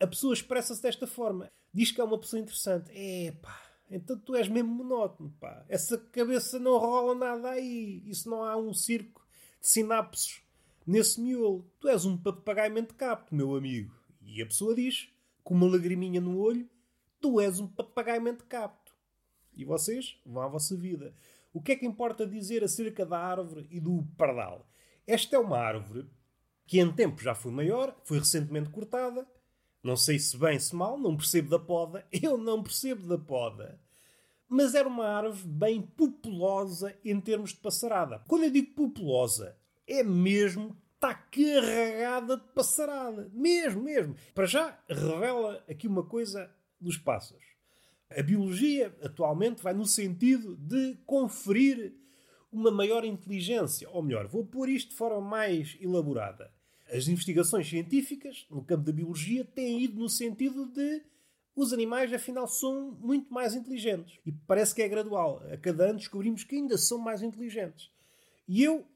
A 0.00 0.06
pessoa 0.06 0.32
expressa-se 0.32 0.82
desta 0.82 1.06
forma. 1.06 1.50
Diz 1.72 1.90
que 1.90 2.00
é 2.00 2.04
uma 2.04 2.18
pessoa 2.18 2.40
interessante. 2.40 2.90
É 2.94 3.32
pá 3.32 3.68
então 3.90 4.18
tu 4.18 4.36
és 4.36 4.48
mesmo 4.48 4.70
monótono, 4.70 5.34
pá. 5.40 5.64
Essa 5.68 5.96
cabeça 5.96 6.58
não 6.58 6.78
rola 6.78 7.14
nada 7.14 7.50
aí. 7.50 8.02
Isso 8.06 8.28
não 8.28 8.44
há 8.44 8.56
um 8.56 8.74
circo 8.74 9.26
de 9.60 9.68
sinapses 9.68 10.42
nesse 10.86 11.20
miolo. 11.20 11.70
Tu 11.80 11.88
és 11.88 12.04
um 12.04 12.16
papagaio 12.16 12.74
de 12.74 12.94
capto, 12.94 13.34
meu 13.34 13.56
amigo. 13.56 13.94
E 14.20 14.42
a 14.42 14.46
pessoa 14.46 14.74
diz, 14.74 15.08
com 15.42 15.54
uma 15.54 15.70
lagriminha 15.70 16.20
no 16.20 16.38
olho, 16.38 16.68
tu 17.20 17.40
és 17.40 17.58
um 17.60 17.66
papagaio 17.66 18.36
de 18.36 18.44
capto. 18.44 18.92
E 19.56 19.64
vocês 19.64 20.20
vão 20.24 20.42
à 20.42 20.48
vossa 20.48 20.76
vida. 20.76 21.14
O 21.52 21.62
que 21.62 21.72
é 21.72 21.76
que 21.76 21.86
importa 21.86 22.26
dizer 22.26 22.62
acerca 22.62 23.06
da 23.06 23.18
árvore 23.18 23.66
e 23.70 23.80
do 23.80 24.06
pardal? 24.18 24.68
Esta 25.06 25.36
é 25.36 25.38
uma 25.38 25.58
árvore 25.58 26.06
que 26.66 26.78
em 26.78 26.92
tempo 26.92 27.22
já 27.22 27.34
foi 27.34 27.50
maior, 27.50 27.96
foi 28.04 28.18
recentemente 28.18 28.68
cortada, 28.68 29.26
não 29.82 29.96
sei 29.96 30.18
se 30.18 30.36
bem, 30.36 30.58
se 30.58 30.74
mal, 30.74 30.98
não 30.98 31.16
percebo 31.16 31.50
da 31.50 31.58
poda. 31.58 32.06
Eu 32.22 32.36
não 32.36 32.62
percebo 32.62 33.06
da 33.06 33.18
poda. 33.18 33.80
Mas 34.48 34.74
era 34.74 34.88
uma 34.88 35.06
árvore 35.06 35.46
bem 35.46 35.82
populosa 35.82 36.96
em 37.04 37.20
termos 37.20 37.50
de 37.50 37.58
passarada. 37.58 38.24
Quando 38.26 38.44
eu 38.44 38.50
digo 38.50 38.74
populosa, 38.74 39.54
é 39.86 40.02
mesmo 40.02 40.74
está 40.94 41.14
carregada 41.14 42.38
de 42.38 42.44
passarada. 42.54 43.30
Mesmo, 43.32 43.82
mesmo. 43.82 44.16
Para 44.34 44.46
já, 44.46 44.78
revela 44.88 45.62
aqui 45.68 45.86
uma 45.86 46.02
coisa 46.02 46.50
dos 46.80 46.96
pássaros. 46.96 47.44
A 48.10 48.22
biologia 48.22 48.96
atualmente 49.02 49.62
vai 49.62 49.74
no 49.74 49.84
sentido 49.84 50.56
de 50.56 50.96
conferir 51.04 51.94
uma 52.50 52.70
maior 52.70 53.04
inteligência. 53.04 53.88
Ou 53.90 54.02
melhor, 54.02 54.26
vou 54.26 54.44
pôr 54.46 54.68
isto 54.68 54.90
de 54.90 54.96
forma 54.96 55.20
mais 55.20 55.76
elaborada. 55.80 56.50
As 56.90 57.08
investigações 57.08 57.68
científicas 57.68 58.46
no 58.50 58.62
campo 58.62 58.84
da 58.84 58.92
biologia 58.92 59.44
têm 59.44 59.82
ido 59.82 59.98
no 59.98 60.08
sentido 60.08 60.66
de 60.66 61.02
os 61.58 61.72
animais, 61.72 62.12
afinal, 62.12 62.46
são 62.46 62.92
muito 63.00 63.34
mais 63.34 63.54
inteligentes. 63.54 64.16
E 64.24 64.30
parece 64.30 64.72
que 64.72 64.80
é 64.80 64.88
gradual. 64.88 65.42
A 65.52 65.56
cada 65.56 65.86
ano 65.86 65.98
descobrimos 65.98 66.44
que 66.44 66.54
ainda 66.54 66.78
são 66.78 66.98
mais 66.98 67.20
inteligentes. 67.20 67.90
E 68.46 68.62
eu, 68.62 68.86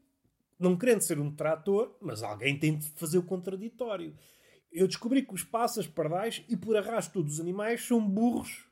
não 0.60 0.76
querendo 0.76 1.00
ser 1.00 1.18
um 1.18 1.34
trator, 1.34 1.96
mas 2.00 2.22
alguém 2.22 2.56
tem 2.56 2.78
de 2.78 2.88
fazer 2.90 3.18
o 3.18 3.22
contraditório. 3.24 4.16
Eu 4.70 4.86
descobri 4.86 5.22
que 5.22 5.34
os 5.34 5.42
pássaros 5.42 5.90
pardais 5.90 6.44
e 6.48 6.56
por 6.56 6.76
arrasto 6.76 7.14
todos 7.14 7.34
os 7.34 7.40
animais 7.40 7.84
são 7.84 8.00
burros 8.00 8.64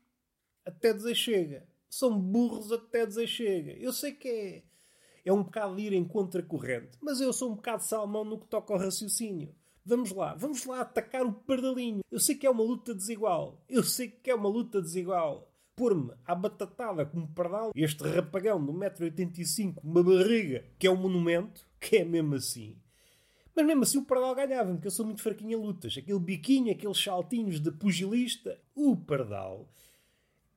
até 0.64 0.92
dizer 0.92 1.16
chega. 1.16 1.66
São 1.88 2.16
burros 2.16 2.70
até 2.70 3.04
dizer 3.04 3.26
chega. 3.26 3.72
Eu 3.72 3.92
sei 3.92 4.12
que 4.12 4.28
é, 4.28 4.62
é 5.24 5.32
um 5.32 5.42
bocado 5.42 5.76
de 5.76 5.82
ir 5.82 5.92
em 5.92 6.04
contracorrente, 6.04 6.98
mas 7.00 7.20
eu 7.20 7.32
sou 7.32 7.52
um 7.52 7.54
bocado 7.54 7.84
salmão 7.84 8.24
no 8.24 8.38
que 8.38 8.46
toca 8.46 8.72
ao 8.72 8.78
raciocínio. 8.78 9.54
Vamos 9.84 10.12
lá, 10.12 10.34
vamos 10.34 10.64
lá 10.66 10.80
atacar 10.80 11.24
o 11.24 11.32
pardalinho. 11.32 12.02
Eu 12.10 12.20
sei 12.20 12.34
que 12.34 12.46
é 12.46 12.50
uma 12.50 12.62
luta 12.62 12.94
desigual. 12.94 13.64
Eu 13.68 13.82
sei 13.82 14.08
que 14.08 14.30
é 14.30 14.34
uma 14.34 14.48
luta 14.48 14.80
desigual. 14.80 15.50
Pôr-me 15.74 16.12
à 16.26 16.34
batatada 16.34 17.06
como 17.06 17.26
pardal, 17.28 17.72
este 17.74 18.04
rapagão 18.04 18.64
de 18.64 18.70
1,85m, 18.70 19.78
uma 19.82 20.02
barriga, 20.02 20.64
que 20.78 20.86
é 20.86 20.90
um 20.90 20.96
monumento, 20.96 21.66
que 21.80 21.96
é 21.96 22.04
mesmo 22.04 22.34
assim. 22.34 22.76
Mas 23.56 23.66
mesmo 23.66 23.82
assim 23.82 23.98
o 23.98 24.04
pardal 24.04 24.34
ganhava-me, 24.34 24.74
porque 24.74 24.88
eu 24.88 24.92
sou 24.92 25.06
muito 25.06 25.22
fraquinho 25.22 25.58
em 25.58 25.62
lutas. 25.62 25.96
Aquele 25.96 26.18
biquinho, 26.18 26.70
aqueles 26.70 27.02
saltinhos 27.02 27.60
de 27.60 27.72
pugilista. 27.72 28.60
O 28.74 28.96
pardal 28.96 29.68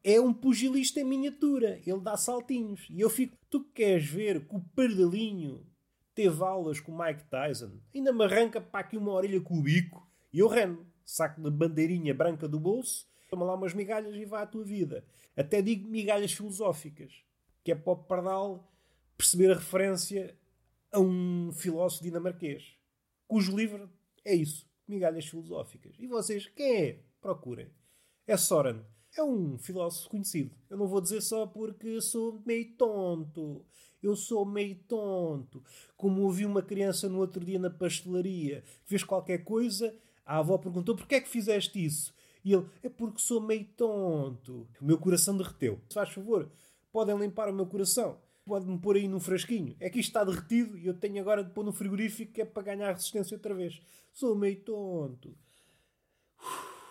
é 0.03 0.19
um 0.19 0.33
pugilista 0.33 0.99
em 0.99 1.05
miniatura. 1.05 1.79
Ele 1.85 1.99
dá 2.01 2.17
saltinhos. 2.17 2.87
E 2.89 2.99
eu 2.99 3.09
fico, 3.09 3.37
tu 3.49 3.63
queres 3.63 4.05
ver 4.05 4.45
que 4.45 4.55
o 4.55 4.61
pardalinho 4.75 5.65
teve 6.13 6.43
aulas 6.43 6.79
com 6.79 6.91
o 6.91 6.97
Mike 6.97 7.23
Tyson? 7.25 7.79
Ainda 7.95 8.11
me 8.11 8.23
arranca 8.25 8.59
para 8.59 8.81
aqui 8.81 8.97
uma 8.97 9.13
orelha 9.13 9.39
com 9.39 9.57
o 9.57 9.61
bico. 9.61 10.05
E 10.31 10.39
eu 10.39 10.47
reno. 10.47 10.85
Saco 11.05 11.41
de 11.41 11.51
bandeirinha 11.51 12.13
branca 12.13 12.47
do 12.47 12.57
bolso, 12.57 13.05
toma 13.29 13.45
lá 13.45 13.55
umas 13.55 13.73
migalhas 13.73 14.15
e 14.15 14.23
vai 14.23 14.43
à 14.43 14.47
tua 14.47 14.63
vida. 14.63 15.05
Até 15.35 15.61
digo 15.61 15.87
migalhas 15.89 16.31
filosóficas. 16.31 17.23
Que 17.61 17.73
é 17.73 17.75
para 17.75 17.93
o 17.93 17.97
pardal 17.97 18.71
perceber 19.17 19.51
a 19.51 19.55
referência 19.55 20.37
a 20.91 20.99
um 20.99 21.51
filósofo 21.51 22.03
dinamarquês. 22.03 22.77
Cujo 23.27 23.55
livro 23.55 23.89
é 24.23 24.33
isso. 24.33 24.65
Migalhas 24.87 25.25
filosóficas. 25.25 25.93
E 25.99 26.07
vocês, 26.07 26.47
quem 26.47 26.81
é? 26.81 26.99
Procurem. 27.19 27.69
É 28.25 28.37
Soren 28.37 28.81
é 29.19 29.23
um 29.23 29.57
filósofo 29.57 30.09
conhecido. 30.09 30.55
Eu 30.69 30.77
não 30.77 30.87
vou 30.87 31.01
dizer 31.01 31.21
só 31.21 31.45
porque 31.45 32.01
sou 32.01 32.41
meio 32.45 32.71
tonto. 32.73 33.65
Eu 34.01 34.15
sou 34.15 34.45
meio 34.45 34.75
tonto. 34.87 35.63
Como 35.95 36.23
ouvi 36.23 36.45
uma 36.45 36.61
criança 36.61 37.07
no 37.07 37.19
outro 37.19 37.43
dia 37.43 37.57
na 37.57 37.69
pastelaria, 37.69 38.63
fez 38.85 39.03
qualquer 39.03 39.43
coisa, 39.43 39.95
a 40.25 40.39
avó 40.39 40.57
perguntou 40.57 40.95
porquê 40.95 41.15
é 41.15 41.21
que 41.21 41.29
fizeste 41.29 41.83
isso? 41.83 42.13
E 42.43 42.53
ele, 42.53 42.65
é 42.81 42.89
porque 42.89 43.19
sou 43.19 43.39
meio 43.39 43.65
tonto. 43.77 44.67
O 44.81 44.85
meu 44.85 44.97
coração 44.97 45.37
derreteu. 45.37 45.79
Se 45.87 45.93
faz 45.93 46.09
favor, 46.09 46.51
podem 46.91 47.17
limpar 47.17 47.49
o 47.49 47.53
meu 47.53 47.65
coração. 47.65 48.17
Pode-me 48.45 48.77
pôr 48.77 48.97
aí 48.97 49.07
num 49.07 49.21
frasquinho. 49.21 49.75
É 49.79 49.89
que 49.89 49.99
isto 49.99 50.09
está 50.09 50.23
derretido 50.25 50.77
e 50.77 50.85
eu 50.85 50.93
tenho 50.93 51.21
agora 51.21 51.43
de 51.43 51.51
pôr 51.51 51.63
no 51.63 51.71
frigorífico 51.71 52.33
que 52.33 52.41
é 52.41 52.45
para 52.45 52.63
ganhar 52.63 52.91
resistência 52.91 53.37
outra 53.37 53.53
vez. 53.53 53.81
Sou 54.11 54.35
meio 54.35 54.59
tonto. 54.61 55.33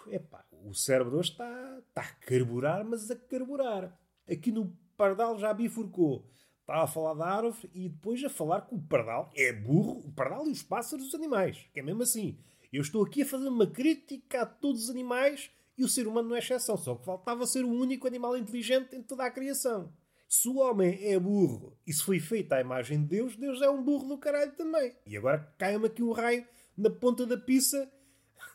Epá, 0.06 0.42
o 0.64 0.74
cérebro 0.74 1.18
hoje 1.18 1.30
está, 1.30 1.78
está 1.88 2.02
a 2.02 2.26
carburar, 2.26 2.84
mas 2.84 3.10
a 3.10 3.16
carburar. 3.16 3.98
Aqui 4.28 4.50
no 4.52 4.76
Pardal 4.96 5.38
já 5.38 5.52
bifurcou. 5.52 6.26
Está 6.60 6.82
a 6.82 6.86
falar 6.86 7.14
da 7.14 7.26
árvore 7.26 7.68
e 7.74 7.88
depois 7.88 8.22
a 8.24 8.30
falar 8.30 8.62
que 8.62 8.74
o 8.74 8.80
Pardal 8.80 9.30
é 9.34 9.52
burro, 9.52 9.98
o 10.06 10.12
Pardal 10.12 10.46
e 10.46 10.52
os 10.52 10.62
pássaros 10.62 11.08
os 11.08 11.14
animais. 11.14 11.66
Que 11.72 11.80
é 11.80 11.82
mesmo 11.82 12.02
assim. 12.02 12.38
Eu 12.72 12.82
estou 12.82 13.04
aqui 13.04 13.22
a 13.22 13.26
fazer 13.26 13.48
uma 13.48 13.66
crítica 13.66 14.42
a 14.42 14.46
todos 14.46 14.84
os 14.84 14.90
animais 14.90 15.50
e 15.76 15.84
o 15.84 15.88
ser 15.88 16.06
humano 16.06 16.28
não 16.28 16.36
é 16.36 16.38
exceção. 16.38 16.76
Só 16.76 16.94
que 16.94 17.04
faltava 17.04 17.46
ser 17.46 17.64
o 17.64 17.70
único 17.70 18.06
animal 18.06 18.36
inteligente 18.36 18.94
em 18.94 19.02
toda 19.02 19.24
a 19.24 19.30
criação. 19.30 19.92
Se 20.28 20.48
o 20.48 20.56
homem 20.58 20.98
é 21.04 21.18
burro 21.18 21.76
e 21.86 21.92
se 21.92 22.02
foi 22.02 22.18
feito 22.18 22.52
à 22.52 22.60
imagem 22.60 23.02
de 23.02 23.08
Deus, 23.08 23.36
Deus 23.36 23.60
é 23.60 23.68
um 23.68 23.82
burro 23.82 24.08
do 24.08 24.16
caralho 24.16 24.52
também. 24.52 24.94
E 25.04 25.16
agora 25.16 25.52
cai-me 25.58 25.86
aqui 25.86 26.02
um 26.02 26.12
raio 26.12 26.46
na 26.74 26.88
ponta 26.88 27.26
da 27.26 27.36
pizza 27.36 27.90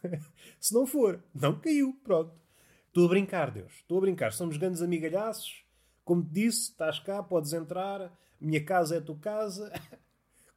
Se 0.59 0.73
não 0.73 0.85
for, 0.85 1.23
não 1.33 1.59
caiu. 1.59 1.93
Pronto. 2.03 2.33
Estou 2.87 3.05
a 3.05 3.09
brincar, 3.09 3.51
Deus. 3.51 3.73
Estou 3.73 3.97
a 3.97 4.01
brincar. 4.01 4.33
Somos 4.33 4.57
grandes 4.57 4.81
amigalhaços. 4.81 5.63
Como 6.03 6.23
te 6.23 6.31
disse, 6.31 6.71
estás 6.71 6.99
cá, 6.99 7.21
podes 7.21 7.53
entrar. 7.53 8.11
Minha 8.39 8.63
casa 8.63 8.95
é 8.95 8.97
a 8.99 9.01
tua 9.01 9.17
casa. 9.17 9.71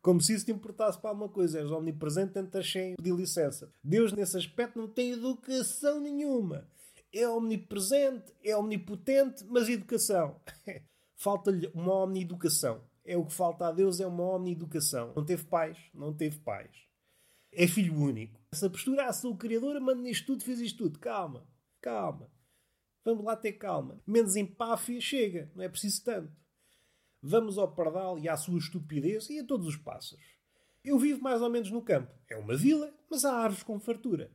Como 0.02 0.20
se 0.20 0.32
isso 0.32 0.46
te 0.46 0.52
importasse 0.52 0.98
para 0.98 1.10
alguma 1.10 1.28
coisa. 1.28 1.58
És 1.58 1.70
omnipresente, 1.70 2.32
tentas 2.32 2.70
sem 2.70 2.94
pedir 2.96 3.14
licença. 3.14 3.70
Deus, 3.84 4.12
nesse 4.12 4.36
aspecto, 4.36 4.78
não 4.78 4.88
tem 4.88 5.12
educação 5.12 6.00
nenhuma. 6.00 6.66
É 7.12 7.28
omnipresente, 7.28 8.32
é 8.42 8.56
omnipotente, 8.56 9.44
mas 9.48 9.68
educação. 9.68 10.40
Falta-lhe 11.16 11.70
uma 11.74 11.92
omni-educação. 11.94 12.80
É 13.04 13.16
o 13.16 13.26
que 13.26 13.34
falta 13.34 13.66
a 13.66 13.72
Deus, 13.72 14.00
é 14.00 14.06
uma 14.06 14.24
omni-educação. 14.24 15.12
Não 15.14 15.24
teve 15.24 15.44
pais, 15.44 15.76
não 15.92 16.14
teve 16.14 16.38
pais. 16.38 16.70
É 17.52 17.66
filho 17.66 17.94
único. 17.94 18.39
Essa 18.52 18.68
postura, 18.68 19.06
ah, 19.06 19.12
sou 19.12 19.32
o 19.32 19.36
criador, 19.36 19.80
mando 19.80 20.02
nisto 20.02 20.26
tudo, 20.26 20.42
fiz 20.42 20.58
isto 20.58 20.78
tudo. 20.78 20.98
Calma, 20.98 21.46
calma. 21.80 22.28
Vamos 23.04 23.24
lá 23.24 23.36
ter 23.36 23.52
calma. 23.52 24.02
Menos 24.06 24.34
empáfia, 24.34 25.00
chega. 25.00 25.50
Não 25.54 25.62
é 25.62 25.68
preciso 25.68 26.04
tanto. 26.04 26.32
Vamos 27.22 27.58
ao 27.58 27.72
pardal 27.72 28.18
e 28.18 28.28
à 28.28 28.36
sua 28.36 28.58
estupidez 28.58 29.30
e 29.30 29.38
a 29.38 29.44
todos 29.44 29.68
os 29.68 29.76
pássaros. 29.76 30.24
Eu 30.84 30.98
vivo 30.98 31.22
mais 31.22 31.40
ou 31.40 31.48
menos 31.48 31.70
no 31.70 31.82
campo. 31.82 32.12
É 32.28 32.36
uma 32.36 32.56
vila, 32.56 32.92
mas 33.08 33.24
há 33.24 33.32
árvores 33.36 33.62
com 33.62 33.78
fartura. 33.78 34.32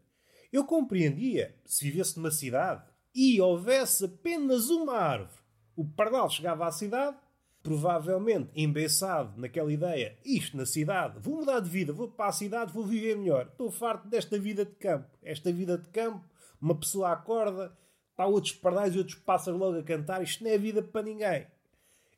Eu 0.51 0.63
compreendia, 0.63 1.59
se 1.65 1.83
vivesse 1.83 2.15
numa 2.15 2.31
cidade 2.31 2.89
e 3.13 3.41
houvesse 3.41 4.05
apenas 4.05 4.69
uma 4.69 4.93
árvore, 4.93 5.41
o 5.75 5.83
pardal 5.83 6.29
chegava 6.29 6.65
à 6.65 6.71
cidade, 6.71 7.17
provavelmente 7.65 8.51
embeçado 8.55 9.41
naquela 9.41 9.73
ideia, 9.73 10.15
isto 10.23 10.55
na 10.55 10.67
cidade, 10.67 11.17
vou 11.19 11.37
mudar 11.37 11.59
de 11.59 11.67
vida, 11.67 11.91
vou 11.91 12.07
para 12.07 12.29
a 12.29 12.31
cidade, 12.31 12.71
vou 12.71 12.85
viver 12.85 13.17
melhor. 13.17 13.47
Estou 13.47 13.71
farto 13.71 14.07
desta 14.07 14.37
vida 14.37 14.63
de 14.63 14.75
campo. 14.75 15.07
Esta 15.23 15.51
vida 15.51 15.75
de 15.75 15.89
campo, 15.89 16.23
uma 16.61 16.75
pessoa 16.75 17.11
acorda, 17.11 17.75
está 18.11 18.27
outros 18.27 18.53
pardais 18.53 18.93
e 18.93 18.99
outros 18.99 19.17
pássaros 19.17 19.59
logo 19.59 19.79
a 19.79 19.83
cantar, 19.83 20.21
isto 20.21 20.43
não 20.43 20.51
é 20.51 20.59
vida 20.59 20.83
para 20.83 21.01
ninguém. 21.01 21.47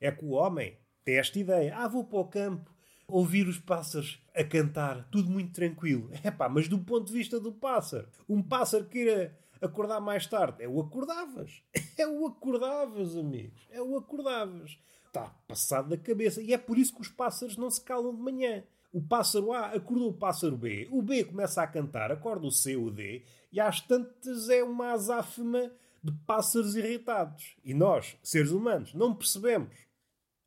É 0.01 0.11
que 0.11 0.25
o 0.25 0.31
homem 0.31 0.77
tem 1.05 1.17
esta 1.17 1.39
ideia, 1.39 1.77
ah, 1.77 1.87
vou 1.87 2.03
para 2.03 2.19
o 2.19 2.27
campo, 2.27 2.69
ouvir 3.07 3.47
os 3.47 3.57
pássaros 3.57 4.21
a 4.35 4.43
cantar, 4.43 5.07
tudo 5.09 5.29
muito 5.29 5.53
tranquilo. 5.53 6.11
É 6.25 6.29
pá, 6.29 6.49
mas 6.49 6.67
do 6.67 6.79
ponto 6.79 7.07
de 7.07 7.13
vista 7.13 7.39
do 7.39 7.53
pássaro, 7.53 8.09
um 8.27 8.43
pássaro 8.43 8.83
queira 8.83 9.33
acordar 9.61 10.01
mais 10.01 10.27
tarde, 10.27 10.61
é 10.61 10.67
o 10.67 10.81
acordavas. 10.81 11.63
É 11.97 12.05
o 12.05 12.27
acordavas, 12.27 13.17
amigos. 13.17 13.67
É 13.71 13.81
o 13.81 13.97
acordavas 13.97 14.77
está 15.07 15.29
passado 15.47 15.89
da 15.89 15.97
cabeça. 15.97 16.41
E 16.41 16.53
é 16.53 16.57
por 16.57 16.77
isso 16.77 16.93
que 16.93 17.01
os 17.01 17.09
pássaros 17.09 17.57
não 17.57 17.69
se 17.69 17.81
calam 17.81 18.15
de 18.15 18.21
manhã. 18.21 18.63
O 18.93 19.01
pássaro 19.01 19.51
A 19.51 19.67
acordou 19.67 20.09
o 20.09 20.13
pássaro 20.13 20.57
B, 20.57 20.87
o 20.91 21.01
B 21.01 21.23
começa 21.25 21.61
a 21.61 21.67
cantar, 21.67 22.11
acorda 22.11 22.47
o 22.47 22.51
C, 22.51 22.75
o 22.75 22.89
D, 22.89 23.23
e 23.51 23.59
às 23.59 23.81
tantas 23.81 24.49
é 24.49 24.63
uma 24.63 24.91
azáfama 24.91 25.71
de 26.03 26.11
pássaros 26.25 26.75
irritados. 26.75 27.55
E 27.63 27.73
nós, 27.73 28.17
seres 28.23 28.51
humanos, 28.51 28.93
não 28.93 29.13
percebemos 29.13 29.75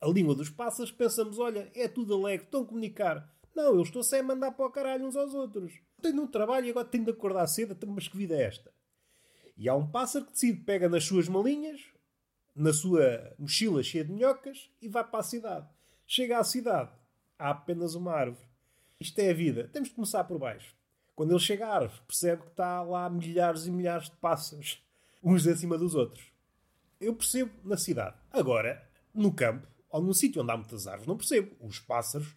a 0.00 0.07
língua 0.09 0.35
dos 0.35 0.49
pássaros, 0.49 0.90
pensamos: 0.90 1.38
olha, 1.38 1.71
é 1.75 1.87
tudo 1.87 2.14
alegre, 2.14 2.47
estão 2.47 2.62
a 2.62 2.67
comunicar. 2.67 3.31
Não, 3.55 3.75
eu 3.75 3.83
estou 3.83 4.02
sem 4.02 4.23
mandar 4.23 4.52
para 4.52 4.67
o 4.67 4.71
caralho 4.71 5.07
uns 5.07 5.17
aos 5.17 5.35
outros. 5.35 5.73
Tenho 6.00 6.23
um 6.23 6.26
trabalho 6.26 6.67
e 6.67 6.71
agora 6.71 6.87
tenho 6.87 7.05
de 7.05 7.11
acordar 7.11 7.47
cedo, 7.47 7.76
mas 7.87 8.09
que 8.09 8.17
vida 8.17 8.35
é 8.35 8.45
esta? 8.45 8.73
E 9.57 9.69
há 9.69 9.75
um 9.75 9.87
pássaro 9.87 10.25
que 10.25 10.33
decide, 10.33 10.61
pega 10.61 10.88
nas 10.88 11.05
suas 11.05 11.29
malinhas, 11.29 11.83
na 12.54 12.73
sua 12.73 13.35
mochila 13.38 13.83
cheia 13.83 14.04
de 14.04 14.12
minhocas 14.12 14.71
e 14.80 14.88
vai 14.88 15.04
para 15.04 15.21
a 15.21 15.25
cidade. 15.25 15.69
Chega 16.07 16.38
à 16.38 16.45
cidade, 16.45 16.90
há 17.38 17.50
apenas 17.50 17.95
uma 17.95 18.12
árvore. 18.12 18.47
Isto 18.99 19.19
é 19.21 19.30
a 19.30 19.35
vida. 19.35 19.69
Temos 19.73 19.88
de 19.88 19.95
começar 19.95 20.25
por 20.25 20.38
baixo. 20.38 20.75
Quando 21.14 21.33
ele 21.33 21.40
chega 21.40 21.66
à 21.66 21.75
árvore, 21.75 22.00
percebe 22.07 22.42
que 22.42 22.49
está 22.49 22.83
lá 22.83 23.09
milhares 23.09 23.66
e 23.66 23.71
milhares 23.71 24.11
de 24.11 24.16
pássaros, 24.16 24.83
uns 25.23 25.47
acima 25.47 25.78
dos 25.78 25.95
outros. 25.95 26.33
Eu 27.00 27.14
percebo 27.14 27.52
na 27.64 27.76
cidade. 27.76 28.16
Agora, 28.30 28.87
no 29.14 29.33
campo, 29.33 29.66
ou 29.90 30.02
num 30.02 30.12
sítio 30.12 30.42
onde 30.42 30.50
há 30.50 30.57
muitas 30.57 30.87
árvores, 30.87 31.07
não 31.07 31.16
percebo. 31.16 31.54
Os 31.61 31.78
pássaros 31.78 32.37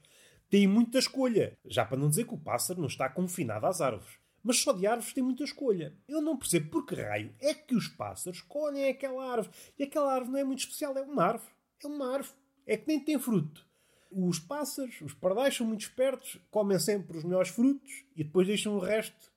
têm 0.49 0.67
muita 0.67 0.99
escolha. 0.99 1.57
Já 1.65 1.85
para 1.85 1.97
não 1.97 2.09
dizer 2.09 2.25
que 2.25 2.33
o 2.33 2.39
pássaro 2.39 2.79
não 2.79 2.87
está 2.87 3.09
confinado 3.09 3.65
às 3.65 3.81
árvores 3.81 4.22
mas 4.43 4.59
só 4.59 4.73
de 4.73 4.85
árvores 4.85 5.13
tem 5.13 5.23
muita 5.23 5.43
escolha. 5.43 5.95
Eu 6.07 6.21
não 6.21 6.37
percebo 6.37 6.69
por 6.69 6.85
que 6.85 6.95
raio 6.95 7.33
é 7.39 7.53
que 7.53 7.75
os 7.75 7.87
pássaros 7.87 8.39
escolhem 8.39 8.89
aquela 8.89 9.31
árvore. 9.31 9.55
E 9.79 9.83
aquela 9.83 10.13
árvore 10.13 10.31
não 10.33 10.39
é 10.39 10.43
muito 10.43 10.59
especial, 10.59 10.97
é 10.97 11.01
uma 11.01 11.23
árvore. 11.23 11.51
É 11.83 11.87
uma 11.87 12.13
árvore. 12.13 12.37
É 12.67 12.75
que 12.75 12.87
nem 12.87 12.99
tem 12.99 13.17
fruto. 13.17 13.65
Os 14.11 14.37
pássaros, 14.39 15.01
os 15.01 15.13
pardais, 15.13 15.55
são 15.55 15.65
muito 15.65 15.81
espertos, 15.81 16.39
comem 16.51 16.77
sempre 16.77 17.17
os 17.17 17.23
melhores 17.23 17.49
frutos 17.49 18.03
e 18.15 18.23
depois 18.23 18.45
deixam 18.45 18.75
o 18.75 18.79
resto 18.79 19.31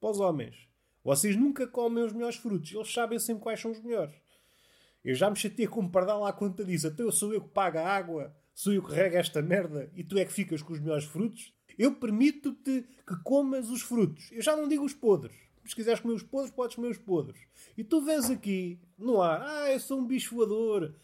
para 0.00 0.10
os 0.10 0.20
homens. 0.20 0.68
Vocês 1.04 1.36
nunca 1.36 1.66
comem 1.66 2.04
os 2.04 2.12
melhores 2.12 2.36
frutos, 2.36 2.72
eles 2.72 2.92
sabem 2.92 3.18
sempre 3.18 3.42
quais 3.42 3.60
são 3.60 3.72
os 3.72 3.82
melhores. 3.82 4.14
Eu 5.04 5.14
já 5.14 5.28
me 5.28 5.36
chatei 5.36 5.66
com 5.66 5.80
um 5.80 5.90
pardal 5.90 6.24
à 6.24 6.32
conta 6.32 6.64
disso. 6.64 6.86
Até 6.86 7.02
eu 7.02 7.10
sou 7.10 7.34
eu 7.34 7.40
que 7.42 7.48
pago 7.48 7.78
a 7.78 7.86
água, 7.86 8.34
sou 8.54 8.72
eu 8.72 8.82
que 8.82 8.94
rega 8.94 9.18
esta 9.18 9.42
merda 9.42 9.90
e 9.96 10.04
tu 10.04 10.16
é 10.16 10.24
que 10.24 10.32
ficas 10.32 10.62
com 10.62 10.72
os 10.72 10.80
melhores 10.80 11.04
frutos. 11.04 11.52
Eu 11.78 11.94
permito-te 11.94 12.84
que 13.06 13.16
comas 13.22 13.68
os 13.68 13.82
frutos. 13.82 14.30
Eu 14.32 14.42
já 14.42 14.56
não 14.56 14.68
digo 14.68 14.84
os 14.84 14.94
podres. 14.94 15.36
Se 15.64 15.74
quiseres 15.74 16.00
comer 16.00 16.14
os 16.14 16.22
podres, 16.22 16.50
podes 16.50 16.76
comer 16.76 16.88
os 16.88 16.98
podres. 16.98 17.40
E 17.76 17.84
tu 17.84 18.00
vês 18.00 18.28
aqui, 18.30 18.80
no 18.98 19.22
ar, 19.22 19.42
ah, 19.42 19.72
eu 19.72 19.78
sou 19.78 20.00
um 20.00 20.04
bicho 20.04 20.34
voador. 20.34 20.94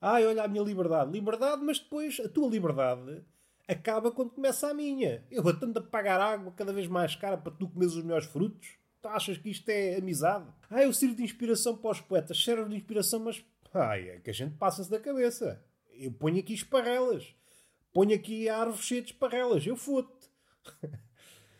Ai, 0.00 0.26
olha 0.26 0.42
a 0.42 0.48
minha 0.48 0.62
liberdade. 0.62 1.10
Liberdade, 1.12 1.62
mas 1.62 1.78
depois 1.78 2.18
a 2.20 2.28
tua 2.28 2.48
liberdade 2.48 3.22
acaba 3.68 4.10
quando 4.10 4.30
começa 4.30 4.68
a 4.68 4.74
minha. 4.74 5.24
Eu 5.30 5.46
atendo 5.48 5.78
a 5.78 5.82
pagar 5.82 6.20
água 6.20 6.52
cada 6.52 6.72
vez 6.72 6.86
mais 6.86 7.14
cara 7.14 7.36
para 7.36 7.52
tu 7.52 7.68
comeres 7.68 7.94
os 7.94 8.02
melhores 8.02 8.26
frutos. 8.26 8.68
Tu 9.02 9.08
achas 9.08 9.36
que 9.38 9.50
isto 9.50 9.68
é 9.68 9.96
amizade? 9.96 10.46
Ah, 10.70 10.82
eu 10.82 10.92
sirvo 10.92 11.16
de 11.16 11.22
inspiração 11.22 11.76
para 11.76 11.90
os 11.90 12.00
poetas. 12.00 12.42
Serve 12.42 12.70
de 12.70 12.76
inspiração, 12.76 13.20
mas 13.20 13.44
ai, 13.72 14.08
é 14.08 14.18
que 14.18 14.30
a 14.30 14.34
gente 14.34 14.56
passa-se 14.56 14.90
da 14.90 14.98
cabeça. 14.98 15.62
Eu 15.92 16.12
ponho 16.12 16.38
aqui 16.38 16.54
esparrelas. 16.54 17.34
Ponho 17.92 18.14
aqui 18.14 18.48
a 18.48 18.58
árvore 18.58 18.82
cheia 18.82 19.02
de 19.02 19.12
esparrelas. 19.12 19.66
Eu 19.66 19.76
foto-te. 19.76 20.15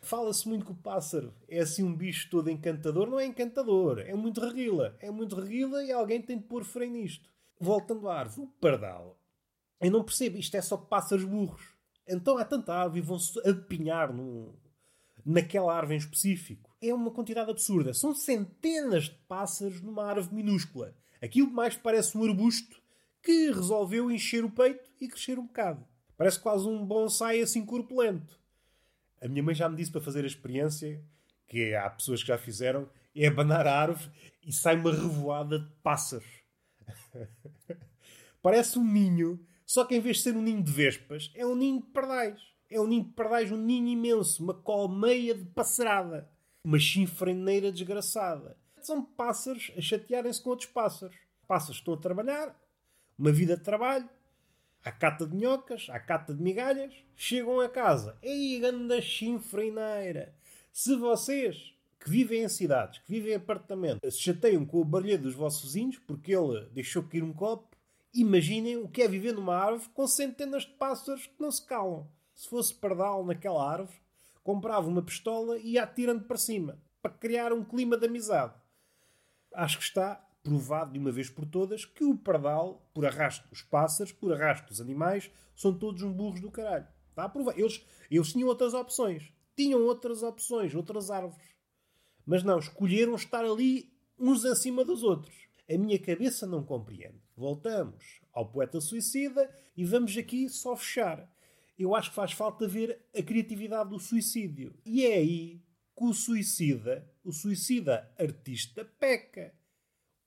Fala-se 0.01 0.47
muito 0.47 0.65
que 0.65 0.71
o 0.71 0.75
pássaro 0.75 1.33
é 1.49 1.59
assim 1.59 1.83
um 1.83 1.93
bicho 1.93 2.29
todo 2.29 2.49
encantador. 2.49 3.09
Não 3.09 3.19
é 3.19 3.25
encantador. 3.25 3.99
É 3.99 4.13
muito 4.15 4.39
reguila. 4.39 4.95
É 4.99 5.11
muito 5.11 5.35
reguila 5.35 5.83
e 5.83 5.91
alguém 5.91 6.21
tem 6.21 6.37
de 6.37 6.45
pôr 6.45 6.63
freio 6.63 6.91
nisto. 6.91 7.29
Voltando 7.59 8.07
à 8.07 8.19
árvore. 8.19 8.47
O 8.47 8.51
pardal. 8.59 9.19
Eu 9.81 9.91
não 9.91 10.03
percebo. 10.03 10.37
Isto 10.37 10.55
é 10.55 10.61
só 10.61 10.77
pássaros 10.77 11.25
burros. 11.25 11.75
Então 12.07 12.37
há 12.37 12.45
tanta 12.45 12.73
árvore 12.73 12.99
e 12.99 13.03
vão-se 13.03 13.37
apinhar 13.47 14.13
num, 14.13 14.53
naquela 15.25 15.75
árvore 15.75 15.95
em 15.95 15.99
específico. 15.99 16.73
É 16.81 16.93
uma 16.93 17.11
quantidade 17.11 17.51
absurda. 17.51 17.93
São 17.93 18.15
centenas 18.15 19.05
de 19.05 19.15
pássaros 19.27 19.81
numa 19.81 20.05
árvore 20.05 20.35
minúscula. 20.35 20.95
Aquilo 21.21 21.51
mais 21.51 21.75
parece 21.75 22.17
um 22.17 22.23
arbusto 22.23 22.81
que 23.21 23.51
resolveu 23.51 24.09
encher 24.09 24.45
o 24.45 24.49
peito 24.49 24.89
e 25.01 25.07
crescer 25.07 25.37
um 25.37 25.47
bocado. 25.47 25.85
Parece 26.15 26.39
quase 26.39 26.65
um 26.65 26.85
bonsai 26.85 27.41
assim 27.41 27.65
corpulento. 27.65 28.39
A 29.27 29.29
minha 29.29 29.43
mãe 29.43 29.53
já 29.53 29.67
me 29.67 29.75
disse 29.75 29.91
para 29.91 29.99
fazer 29.99 30.23
a 30.23 30.27
experiência, 30.27 31.03
que 31.49 31.75
há 31.75 31.89
pessoas 31.89 32.21
que 32.21 32.29
já 32.29 32.37
fizeram, 32.37 32.89
é 33.13 33.27
abanar 33.27 33.67
a 33.67 33.77
árvore 33.77 34.09
e 34.41 34.53
sai 34.53 34.77
uma 34.77 34.89
revoada 34.89 35.59
de 35.59 35.69
pássaros. 35.83 36.25
Parece 38.41 38.79
um 38.79 38.89
ninho, 38.89 39.45
só 39.65 39.83
que 39.83 39.95
em 39.95 39.99
vez 39.99 40.17
de 40.17 40.23
ser 40.23 40.37
um 40.37 40.41
ninho 40.41 40.63
de 40.63 40.71
vespas, 40.71 41.29
é 41.35 41.45
um 41.45 41.57
ninho 41.57 41.81
de 41.81 41.87
pardais. 41.87 42.41
É 42.69 42.79
um 42.79 42.87
ninho 42.87 43.03
de 43.03 43.11
pardais, 43.11 43.51
um 43.51 43.57
ninho 43.57 43.89
imenso, 43.89 44.41
uma 44.41 44.53
colmeia 44.53 45.35
de 45.35 45.43
passarada. 45.47 46.29
Uma 46.63 46.79
chinfreneira 46.79 47.69
desgraçada. 47.69 48.55
São 48.81 49.03
pássaros 49.03 49.73
a 49.77 49.81
chatearem-se 49.81 50.41
com 50.41 50.51
outros 50.51 50.69
pássaros. 50.69 51.17
Pássaros 51.45 51.79
estão 51.79 51.95
a 51.95 51.97
trabalhar, 51.97 52.57
uma 53.19 53.33
vida 53.33 53.57
de 53.57 53.63
trabalho, 53.63 54.09
à 54.87 54.91
cata 54.91 55.27
de 55.27 55.35
minhocas, 55.35 55.87
à 55.89 55.99
cata 55.99 56.33
de 56.33 56.41
migalhas, 56.41 56.93
chegam 57.15 57.59
a 57.59 57.67
casa. 57.67 58.17
Ei, 58.21 58.57
ganda 58.59 59.01
chinfreineira! 59.01 60.33
Se 60.71 60.95
vocês 60.95 61.73
que 61.99 62.09
vivem 62.09 62.43
em 62.43 62.47
cidades, 62.47 62.99
que 62.99 63.11
vivem 63.11 63.33
em 63.33 63.35
apartamentos, 63.35 64.15
se 64.15 64.21
chateiam 64.21 64.65
com 64.65 64.79
o 64.79 64.85
barulho 64.85 65.19
dos 65.19 65.35
vossos 65.35 65.63
vizinhos 65.73 65.97
porque 65.99 66.33
ele 66.33 66.69
deixou 66.71 67.03
cair 67.03 67.21
um 67.21 67.33
copo, 67.33 67.75
imaginem 68.13 68.77
o 68.77 68.87
que 68.87 69.01
é 69.01 69.07
viver 69.09 69.33
numa 69.33 69.57
árvore 69.57 69.89
com 69.93 70.07
centenas 70.07 70.63
de 70.63 70.71
pássaros 70.73 71.27
que 71.27 71.41
não 71.41 71.51
se 71.51 71.65
calam. 71.65 72.07
Se 72.33 72.47
fosse 72.47 72.73
pardal 72.73 73.25
naquela 73.25 73.69
árvore, 73.69 73.99
comprava 74.41 74.87
uma 74.87 75.01
pistola 75.01 75.57
e 75.57 75.71
ia 75.71 75.83
atirando 75.83 76.23
para 76.23 76.37
cima, 76.37 76.79
para 77.01 77.11
criar 77.11 77.51
um 77.51 77.63
clima 77.63 77.97
de 77.97 78.05
amizade. 78.05 78.53
Acho 79.53 79.79
que 79.79 79.83
está 79.83 80.25
provado 80.47 80.93
de 80.93 80.99
uma 80.99 81.11
vez 81.11 81.29
por 81.29 81.45
todas 81.45 81.83
que 81.83 82.05
o 82.05 82.15
pardal, 82.15 82.89
por 82.93 83.05
arrasto 83.05 83.49
dos 83.49 83.61
pássaros, 83.61 84.13
por 84.13 84.31
arrasto 84.31 84.69
dos 84.69 84.79
animais, 84.79 85.29
são 85.53 85.77
todos 85.77 86.01
um 86.03 86.13
burros 86.13 86.39
do 86.39 86.49
caralho. 86.49 86.87
Está 87.09 87.25
a 87.25 87.29
provar. 87.29 87.59
Eles, 87.59 87.85
eles 88.09 88.31
tinham 88.31 88.47
outras 88.47 88.73
opções. 88.73 89.33
Tinham 89.57 89.81
outras 89.81 90.23
opções, 90.23 90.73
outras 90.73 91.11
árvores. 91.11 91.45
Mas 92.25 92.43
não, 92.43 92.59
escolheram 92.59 93.15
estar 93.15 93.43
ali 93.43 93.91
uns 94.17 94.45
acima 94.45 94.85
dos 94.85 95.03
outros. 95.03 95.35
A 95.69 95.77
minha 95.77 95.99
cabeça 95.99 96.47
não 96.47 96.63
compreende. 96.63 97.21
Voltamos 97.35 98.21
ao 98.31 98.49
poeta 98.49 98.79
suicida 98.79 99.53
e 99.75 99.83
vamos 99.83 100.15
aqui 100.15 100.47
só 100.47 100.77
fechar. 100.77 101.29
Eu 101.77 101.93
acho 101.93 102.09
que 102.09 102.15
faz 102.15 102.31
falta 102.31 102.67
ver 102.67 103.01
a 103.13 103.21
criatividade 103.21 103.89
do 103.89 103.99
suicídio. 103.99 104.73
E 104.85 105.05
é 105.05 105.15
aí 105.15 105.61
que 105.97 106.05
o 106.05 106.13
suicida, 106.13 107.05
o 107.21 107.33
suicida 107.33 108.09
artista, 108.17 108.85
peca. 108.97 109.53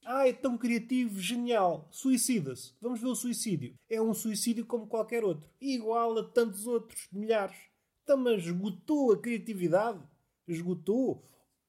Ah, 0.05 0.27
é 0.27 0.33
tão 0.33 0.57
criativo, 0.57 1.21
genial. 1.21 1.89
Suicida-se. 1.91 2.73
Vamos 2.81 3.01
ver 3.01 3.09
o 3.09 3.15
suicídio. 3.15 3.75
É 3.89 4.01
um 4.01 4.15
suicídio 4.15 4.65
como 4.65 4.87
qualquer 4.87 5.25
outro. 5.25 5.49
Igual 5.61 6.19
a 6.19 6.25
tantos 6.25 6.67
outros, 6.67 7.07
milhares. 7.13 7.57
Então, 8.03 8.17
mas 8.17 8.45
esgotou 8.45 9.13
a 9.13 9.21
criatividade? 9.21 10.01
Esgotou. 10.49 11.25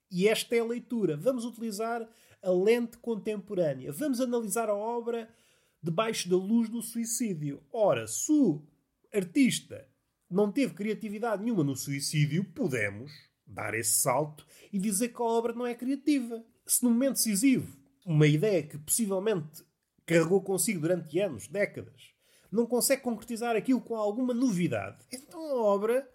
E 0.10 0.28
esta 0.28 0.56
é 0.56 0.60
a 0.60 0.65
leitura. 0.65 1.17
Vamos 1.17 1.46
utilizar 1.46 2.08
a 2.41 2.52
lente 2.52 2.98
contemporânea. 2.98 3.91
Vamos 3.91 4.20
analisar 4.20 4.70
a 4.70 4.76
obra 4.76 5.30
debaixo 5.84 6.30
da 6.30 6.38
luz 6.38 6.70
do 6.70 6.82
suicídio. 6.82 7.62
Ora, 7.72 8.08
se 8.08 8.32
o 8.32 8.62
artista 9.13 9.88
não 10.30 10.52
teve 10.52 10.74
criatividade 10.74 11.44
nenhuma 11.44 11.63
no 11.63 11.76
suicídio, 11.76 12.46
podemos 12.46 13.12
dar 13.46 13.74
esse 13.74 14.00
salto 14.00 14.46
e 14.72 14.80
dizer 14.80 15.10
que 15.10 15.22
a 15.22 15.26
obra 15.26 15.54
não 15.54 15.67
é 15.67 15.76
criativa. 15.76 16.44
Se 16.65 16.84
no 16.84 16.89
momento 16.89 17.15
decisivo 17.15 17.81
uma 18.05 18.27
ideia 18.27 18.63
que 18.63 18.77
possivelmente 18.77 19.63
carregou 20.05 20.41
consigo 20.41 20.81
durante 20.81 21.19
anos, 21.19 21.47
décadas, 21.47 22.13
não 22.51 22.65
consegue 22.65 23.01
concretizar 23.01 23.55
aquilo 23.55 23.81
com 23.81 23.95
alguma 23.95 24.33
novidade, 24.33 25.05
então 25.11 25.39
a 25.39 25.61
obra 25.61 26.09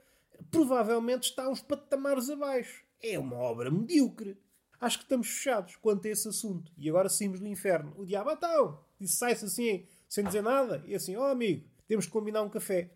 provavelmente 0.50 1.24
está 1.24 1.48
uns 1.48 1.60
patamares 1.60 2.28
abaixo. 2.28 2.84
É 3.02 3.18
uma 3.18 3.36
obra 3.36 3.70
medíocre. 3.70 4.36
Acho 4.80 4.98
que 4.98 5.04
estamos 5.04 5.28
fechados 5.28 5.76
quanto 5.76 6.06
a 6.06 6.10
esse 6.10 6.28
assunto. 6.28 6.70
E 6.76 6.88
agora 6.88 7.08
saímos 7.08 7.40
do 7.40 7.46
inferno. 7.46 7.94
O 7.96 8.04
diabo, 8.04 8.30
então, 8.30 8.80
e 9.00 9.08
sai-se 9.08 9.44
assim, 9.46 9.86
sem 10.08 10.24
dizer 10.24 10.42
nada, 10.42 10.82
e 10.86 10.94
assim, 10.94 11.16
ó 11.16 11.22
oh, 11.22 11.30
amigo, 11.30 11.66
temos 11.86 12.04
de 12.04 12.10
combinar 12.10 12.42
um 12.42 12.50
café. 12.50 12.90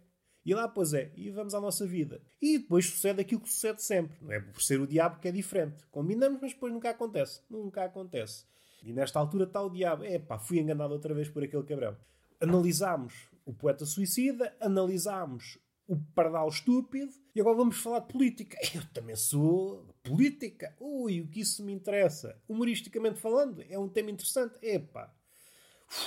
E 0.44 0.54
lá, 0.54 0.66
pois 0.66 0.94
é, 0.94 1.12
e 1.14 1.30
vamos 1.30 1.54
à 1.54 1.60
nossa 1.60 1.86
vida. 1.86 2.22
E 2.40 2.58
depois 2.58 2.86
sucede 2.86 3.20
aquilo 3.20 3.42
que 3.42 3.50
sucede 3.50 3.82
sempre. 3.82 4.16
Não 4.22 4.32
é 4.32 4.40
por 4.40 4.62
ser 4.62 4.80
o 4.80 4.86
diabo 4.86 5.20
que 5.20 5.28
é 5.28 5.32
diferente. 5.32 5.84
Combinamos, 5.90 6.40
mas 6.40 6.52
depois 6.52 6.72
nunca 6.72 6.90
acontece. 6.90 7.42
Nunca 7.48 7.84
acontece. 7.84 8.44
E 8.82 8.92
nesta 8.92 9.18
altura 9.18 9.44
está 9.44 9.62
o 9.62 9.70
diabo. 9.70 10.04
É 10.04 10.18
pá, 10.18 10.38
fui 10.38 10.58
enganado 10.58 10.92
outra 10.92 11.14
vez 11.14 11.28
por 11.28 11.42
aquele 11.42 11.62
cabrão. 11.64 11.96
Analisámos 12.40 13.28
o 13.44 13.52
poeta 13.52 13.84
suicida, 13.84 14.54
analisámos 14.60 15.58
o 15.86 15.96
pardal 16.14 16.48
estúpido 16.48 17.12
e 17.34 17.40
agora 17.40 17.56
vamos 17.56 17.76
falar 17.78 18.00
de 18.00 18.12
política. 18.12 18.56
Eu 18.74 18.82
também 18.92 19.16
sou 19.16 19.84
política. 20.02 20.74
Ui, 20.78 21.20
o 21.20 21.26
que 21.26 21.40
isso 21.40 21.64
me 21.64 21.72
interessa? 21.72 22.40
Humoristicamente 22.48 23.18
falando, 23.18 23.64
é 23.68 23.78
um 23.78 23.88
tema 23.88 24.10
interessante. 24.10 24.54
Epá, 24.62 25.12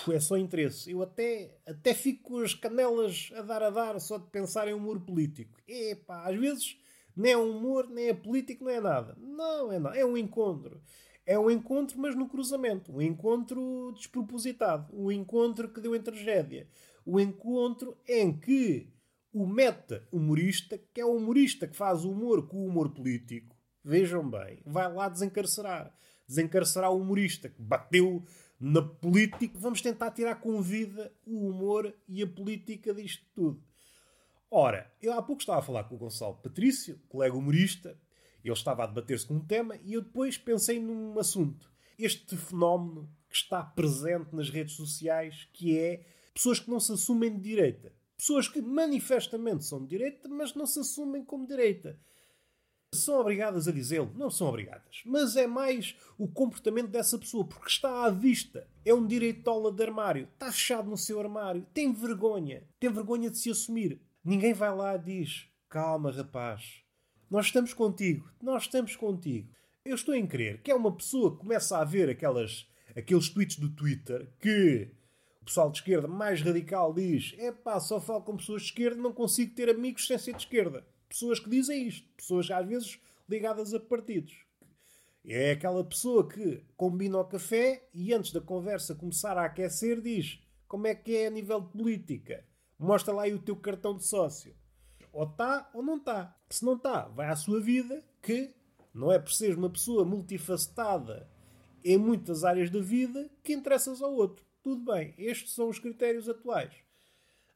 é 0.10 0.20
só 0.20 0.38
interesse. 0.38 0.92
Eu 0.92 1.02
até, 1.02 1.58
até 1.68 1.94
fico 1.94 2.24
com 2.24 2.38
as 2.40 2.54
canelas 2.54 3.32
a 3.36 3.42
dar 3.42 3.62
a 3.62 3.70
dar 3.70 4.00
só 4.00 4.18
de 4.18 4.28
pensar 4.28 4.68
em 4.68 4.74
humor 4.74 5.02
político. 5.02 5.60
Epá, 5.68 6.30
às 6.30 6.40
vezes 6.40 6.78
nem 7.16 7.34
é 7.34 7.38
humor, 7.38 7.88
nem 7.90 8.08
é 8.08 8.14
político, 8.14 8.64
não 8.64 8.72
é 8.72 8.80
nada. 8.80 9.16
Não 9.20 9.72
é 9.72 9.80
nada. 9.80 9.98
É 9.98 10.06
um 10.06 10.18
encontro. 10.18 10.82
É 11.26 11.40
um 11.40 11.50
encontro, 11.50 12.00
mas 12.00 12.16
no 12.16 12.28
cruzamento. 12.28 12.92
Um 12.92 13.02
encontro 13.02 13.94
despropositado. 13.96 14.94
Um 14.94 15.12
encontro 15.12 15.70
que 15.70 15.80
deu 15.80 15.96
em 15.96 16.02
tragédia. 16.02 16.68
O 17.06 17.16
um 17.16 17.20
encontro 17.20 17.98
em 18.08 18.38
que 18.38 18.94
o 19.32 19.48
meta-humorista, 19.48 20.78
que 20.94 21.02
é 21.02 21.06
o 21.06 21.16
humorista 21.16 21.68
que 21.68 21.76
faz 21.76 22.06
o 22.06 22.12
humor 22.12 22.48
com 22.48 22.58
o 22.58 22.68
humor 22.68 22.90
político, 22.90 23.56
vejam 23.84 24.30
bem, 24.30 24.62
vai 24.66 24.92
lá 24.92 25.10
desencarcerar. 25.10 25.94
Desencarcerar 26.28 26.92
o 26.92 27.02
humorista 27.02 27.50
que 27.50 27.62
bateu 27.62 28.24
na 28.60 28.82
política. 28.82 29.58
Vamos 29.58 29.82
tentar 29.82 30.12
tirar 30.12 30.36
com 30.36 30.62
vida 30.62 31.12
o 31.26 31.50
humor 31.50 31.94
e 32.08 32.22
a 32.22 32.28
política 32.28 32.94
disto 32.94 33.26
tudo. 33.34 33.64
Ora, 34.50 34.92
eu 35.02 35.14
há 35.14 35.22
pouco 35.22 35.42
estava 35.42 35.60
a 35.60 35.64
falar 35.64 35.86
com 35.86 35.96
o 35.96 35.98
Gonçalo 35.98 36.36
Patrício, 36.36 37.00
colega 37.10 37.36
humorista, 37.36 38.00
ele 38.50 38.58
estava 38.58 38.84
a 38.84 38.88
debater-se 38.88 39.26
com 39.26 39.36
um 39.36 39.46
tema 39.46 39.78
e 39.84 39.94
eu 39.94 40.02
depois 40.02 40.38
pensei 40.38 40.80
num 40.80 41.18
assunto. 41.18 41.72
Este 41.98 42.36
fenómeno 42.36 43.10
que 43.30 43.36
está 43.36 43.64
presente 43.64 44.36
nas 44.36 44.50
redes 44.50 44.76
sociais, 44.76 45.48
que 45.54 45.78
é 45.78 46.06
pessoas 46.34 46.60
que 46.60 46.70
não 46.70 46.80
se 46.80 46.92
assumem 46.92 47.34
de 47.36 47.42
direita. 47.42 47.94
Pessoas 48.18 48.48
que 48.48 48.62
manifestamente 48.62 49.66
são 49.66 49.82
de 49.82 49.88
direita, 49.88 50.30
mas 50.30 50.54
não 50.54 50.66
se 50.66 50.80
assumem 50.80 51.24
como 51.24 51.48
direita. 51.48 52.00
São 52.94 53.20
obrigadas 53.20 53.68
a 53.68 53.72
dizê-lo? 53.72 54.12
Não 54.16 54.30
são 54.30 54.48
obrigadas. 54.48 55.02
Mas 55.04 55.36
é 55.36 55.48
mais 55.48 55.96
o 56.18 56.28
comportamento 56.28 56.90
dessa 56.90 57.18
pessoa, 57.18 57.46
porque 57.46 57.68
está 57.68 58.06
à 58.06 58.10
vista. 58.12 58.68
É 58.86 58.94
um 58.94 59.06
direitola 59.06 59.72
de 59.72 59.82
armário. 59.82 60.30
Está 60.32 60.52
fechado 60.52 60.90
no 60.90 60.98
seu 60.98 61.20
armário. 61.20 61.66
Tem 61.74 61.92
vergonha. 61.92 62.64
Tem 62.80 62.92
vergonha 62.92 63.32
de 63.32 63.40
se 63.40 63.50
assumir. 63.50 64.00
Ninguém 64.24 64.54
vai 64.54 64.74
lá 64.76 64.96
e 64.96 65.00
diz: 65.00 65.48
Calma, 65.68 66.12
rapaz. 66.12 66.83
Nós 67.34 67.48
estamos 67.48 67.74
contigo. 67.74 68.30
Nós 68.40 68.66
estamos 68.66 68.96
contigo. 68.96 69.50
Eu 69.84 69.96
estou 69.96 70.14
em 70.14 70.28
crer 70.28 70.62
que 70.62 70.70
é 70.70 70.76
uma 70.76 70.96
pessoa 70.96 71.32
que 71.32 71.40
começa 71.40 71.80
a 71.80 71.84
ver 71.84 72.08
aquelas, 72.08 72.70
aqueles 72.96 73.28
tweets 73.28 73.58
do 73.58 73.72
Twitter 73.72 74.30
que 74.40 74.92
o 75.42 75.46
pessoal 75.46 75.72
de 75.72 75.80
esquerda 75.80 76.08
mais 76.08 76.44
radical 76.44 76.94
diz: 76.94 77.34
é 77.40 77.52
pá, 77.52 77.80
só 77.80 78.00
falo 78.00 78.22
com 78.22 78.38
pessoas 78.38 78.62
de 78.62 78.68
esquerda, 78.68 79.02
não 79.02 79.12
consigo 79.12 79.56
ter 79.56 79.68
amigos 79.68 80.06
sem 80.06 80.16
ser 80.20 80.34
de 80.34 80.44
esquerda. 80.44 80.86
Pessoas 81.10 81.40
que 81.40 81.50
dizem 81.50 81.88
isto, 81.88 82.08
pessoas 82.16 82.52
às 82.52 82.68
vezes 82.68 83.00
ligadas 83.28 83.74
a 83.74 83.80
partidos. 83.80 84.36
É 85.26 85.54
aquela 85.54 85.84
pessoa 85.84 86.30
que 86.30 86.64
combina 86.78 87.18
o 87.18 87.26
café 87.26 87.90
e 87.96 88.14
antes 88.14 88.32
da 88.32 88.42
conversa 88.42 88.94
começar 88.94 89.40
a 89.40 89.46
aquecer 89.46 90.02
diz 90.02 90.40
como 90.68 90.86
é 90.86 90.94
que 90.94 91.16
é 91.18 91.26
a 91.26 91.32
nível 91.32 91.62
de 91.62 91.72
política. 91.72 92.46
Mostra 92.78 93.12
lá 93.12 93.24
aí 93.24 93.34
o 93.34 93.42
teu 93.42 93.56
cartão 93.56 93.98
de 93.98 94.06
sócio. 94.06 94.54
Ou 95.14 95.24
está 95.24 95.70
ou 95.74 95.84
não 95.84 95.98
está. 95.98 96.36
Se 96.50 96.66
não 96.66 96.76
está, 96.76 97.04
vai 97.04 97.28
à 97.28 97.36
sua 97.36 97.62
vida 97.62 98.04
que 98.22 98.54
não 98.94 99.12
é 99.12 99.20
por 99.20 99.32
ser 99.32 99.56
uma 99.56 99.70
pessoa 99.70 100.04
multifacetada 100.04 101.30
em 101.86 101.98
muitas 101.98 102.44
áreas 102.44 102.70
da 102.70 102.80
vida 102.80 103.30
que 103.44 103.54
interessas 103.54 104.02
ao 104.02 104.14
outro. 104.14 104.44
Tudo 104.64 104.92
bem, 104.92 105.14
estes 105.18 105.54
são 105.54 105.70
os 105.70 105.78
critérios 105.78 106.28
atuais. 106.28 106.74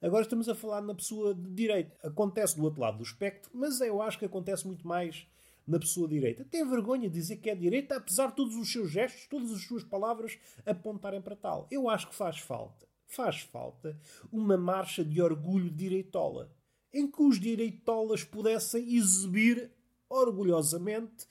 Agora 0.02 0.22
estamos 0.22 0.48
a 0.48 0.54
falar 0.54 0.82
na 0.82 0.94
pessoa 0.94 1.34
de 1.34 1.50
direita. 1.52 1.98
Acontece 2.08 2.56
do 2.56 2.64
outro 2.64 2.82
lado 2.82 2.98
do 2.98 3.04
espectro, 3.04 3.50
mas 3.54 3.82
eu 3.82 4.02
acho 4.02 4.20
que 4.20 4.26
acontece 4.26 4.68
muito 4.68 4.88
mais 4.88 5.26
na 5.66 5.80
pessoa 5.80 6.08
direita. 6.08 6.46
Tem 6.46 6.68
vergonha 6.68 7.10
de 7.10 7.16
dizer 7.16 7.38
que 7.38 7.50
é 7.50 7.56
direita, 7.56 7.98
apesar 7.98 8.28
de 8.28 8.36
todos 8.36 8.56
os 8.56 8.72
seus 8.72 8.92
gestos, 8.92 9.28
todas 9.28 9.52
as 9.52 9.64
suas 9.64 9.84
palavras 9.84 10.38
apontarem 10.66 11.22
para 11.22 11.36
tal. 11.36 11.68
Eu 11.72 11.90
acho 11.90 12.08
que 12.08 12.16
faz 12.16 12.38
falta. 12.38 12.86
Faz 13.08 13.42
falta 13.42 13.98
uma 14.32 14.58
marcha 14.58 15.04
de 15.04 15.22
orgulho 15.22 15.70
direitola, 15.70 16.52
em 16.94 17.10
que 17.10 17.22
os 17.22 17.40
direitolas 17.40 18.24
pudessem 18.24 18.96
exibir 18.96 19.72
orgulhosamente 20.10 21.28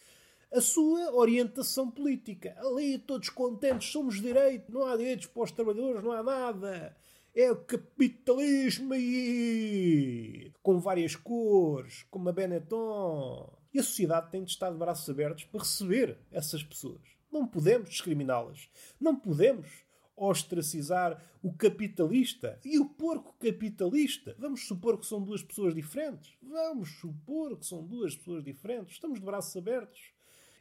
a 0.52 0.60
sua 0.60 1.12
orientação 1.14 1.90
política. 1.90 2.56
Ali, 2.58 2.98
todos 2.98 3.28
contentes, 3.28 3.90
somos 3.90 4.20
direitos, 4.20 4.72
não 4.72 4.86
há 4.86 4.96
direitos 4.96 5.26
para 5.26 5.42
os 5.42 5.50
trabalhadores, 5.50 6.02
não 6.02 6.12
há 6.12 6.22
nada. 6.22 6.96
É 7.34 7.50
o 7.50 7.56
capitalismo 7.56 8.94
aí, 8.94 10.50
com 10.62 10.78
várias 10.78 11.14
cores, 11.14 12.06
como 12.10 12.28
a 12.28 12.32
Benetton. 12.32 13.58
E 13.74 13.78
a 13.78 13.82
sociedade 13.82 14.30
tem 14.30 14.42
de 14.42 14.50
estar 14.50 14.70
de 14.70 14.78
braços 14.78 15.08
abertos 15.10 15.44
para 15.44 15.60
receber 15.60 16.18
essas 16.30 16.62
pessoas. 16.62 17.02
Não 17.30 17.46
podemos 17.46 17.90
discriminá-las. 17.90 18.70
Não 18.98 19.14
podemos 19.14 19.85
ostracizar 20.16 21.22
o 21.42 21.52
capitalista 21.52 22.58
e 22.64 22.78
o 22.78 22.88
porco 22.88 23.36
capitalista. 23.38 24.34
Vamos 24.38 24.66
supor 24.66 24.98
que 24.98 25.06
são 25.06 25.22
duas 25.22 25.42
pessoas 25.42 25.74
diferentes. 25.74 26.36
Vamos 26.42 26.98
supor 26.98 27.58
que 27.58 27.66
são 27.66 27.86
duas 27.86 28.16
pessoas 28.16 28.42
diferentes. 28.42 28.94
Estamos 28.94 29.20
de 29.20 29.26
braços 29.26 29.54
abertos. 29.56 30.12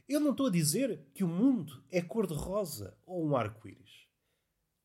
Eu 0.07 0.19
não 0.19 0.31
estou 0.31 0.47
a 0.47 0.51
dizer 0.51 1.07
que 1.13 1.23
o 1.23 1.27
mundo 1.27 1.83
é 1.89 2.01
cor-de-rosa 2.01 2.95
ou 3.05 3.25
um 3.25 3.35
arco-íris. 3.35 4.05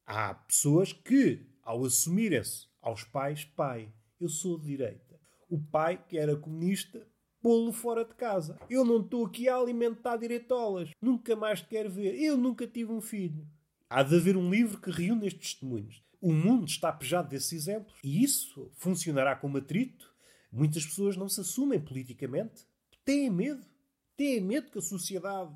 Há 0.07 0.35
pessoas 0.35 0.93
que, 0.93 1.47
ao 1.63 1.85
assumirem-se 1.85 2.69
aos 2.81 3.05
pais, 3.05 3.45
pai, 3.45 3.93
eu 4.19 4.29
sou 4.29 4.59
de 4.59 4.67
direita. 4.67 5.21
O 5.49 5.61
pai, 5.61 6.03
que 6.09 6.17
era 6.17 6.37
comunista, 6.37 7.07
pô-lo 7.43 7.73
fora 7.73 8.05
de 8.05 8.15
casa. 8.15 8.59
Eu 8.71 8.85
não 8.85 9.01
estou 9.01 9.27
aqui 9.27 9.49
a 9.49 9.57
alimentar 9.57 10.17
direitolas. 10.17 10.91
Nunca 11.03 11.37
mais 11.37 11.61
te 11.61 11.69
quero 11.69 11.91
ver. 11.91 12.15
Eu 12.19 12.37
nunca 12.37 12.67
tive 12.67 12.93
um 12.93 13.01
filho. 13.01 13.47
Há 13.91 14.03
de 14.03 14.17
haver 14.17 14.37
um 14.37 14.49
livro 14.49 14.81
que 14.81 14.91
reúne 14.91 15.27
estes 15.27 15.55
testemunhos. 15.55 16.03
O 16.21 16.33
mundo 16.33 16.67
está 16.69 16.91
pejado 16.93 17.29
desses 17.29 17.53
exemplos. 17.53 17.99
E 18.03 18.23
isso 18.23 18.71
funcionará 18.77 19.37
como 19.37 19.59
atrito. 19.59 20.15
Muitas 20.51 20.87
pessoas 20.87 21.17
não 21.17 21.29
se 21.29 21.41
assumem 21.41 21.81
politicamente. 21.81 22.67
Têm 23.05 23.29
medo 23.29 23.67
têm 24.21 24.39
medo 24.39 24.71
que 24.71 24.79
a 24.79 24.83
sociedade 24.83 25.51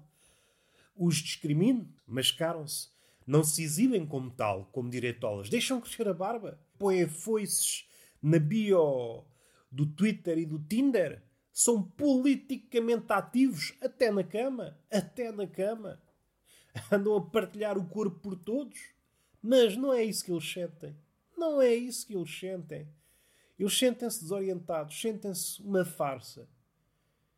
os 0.96 1.16
discrimine, 1.16 1.86
mascaram-se. 2.06 2.88
Não 3.26 3.44
se 3.44 3.62
exibem 3.62 4.06
como 4.06 4.30
tal, 4.30 4.66
como 4.72 4.88
direitolas. 4.88 5.50
Deixam 5.50 5.80
crescer 5.82 6.08
a 6.08 6.14
barba. 6.14 6.58
Põem 6.78 7.06
foices 7.06 7.86
na 8.22 8.38
bio 8.38 9.24
do 9.70 9.84
Twitter 9.84 10.38
e 10.38 10.46
do 10.46 10.58
Tinder. 10.58 11.22
São 11.52 11.82
politicamente 11.82 13.12
ativos 13.12 13.74
até 13.82 14.10
na 14.10 14.24
cama. 14.24 14.78
Até 14.90 15.30
na 15.30 15.46
cama. 15.46 16.00
Andam 16.90 17.16
a 17.16 17.20
partilhar 17.20 17.78
o 17.78 17.86
corpo 17.86 18.18
por 18.20 18.36
todos. 18.36 18.78
Mas 19.42 19.76
não 19.76 19.92
é 19.92 20.02
isso 20.02 20.24
que 20.24 20.32
eles 20.32 20.50
sentem. 20.50 20.96
Não 21.36 21.60
é 21.60 21.74
isso 21.74 22.06
que 22.06 22.14
eles 22.16 22.38
sentem. 22.38 22.88
Eles 23.58 23.78
sentem-se 23.78 24.20
desorientados, 24.22 25.00
sentem-se 25.00 25.62
uma 25.62 25.84
farsa. 25.84 26.48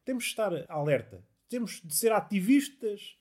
Temos 0.05 0.25
de 0.25 0.31
estar 0.31 0.53
alerta. 0.71 1.23
Temos 1.49 1.83
de 1.85 1.95
ser 1.95 2.13
ativistas 2.13 3.19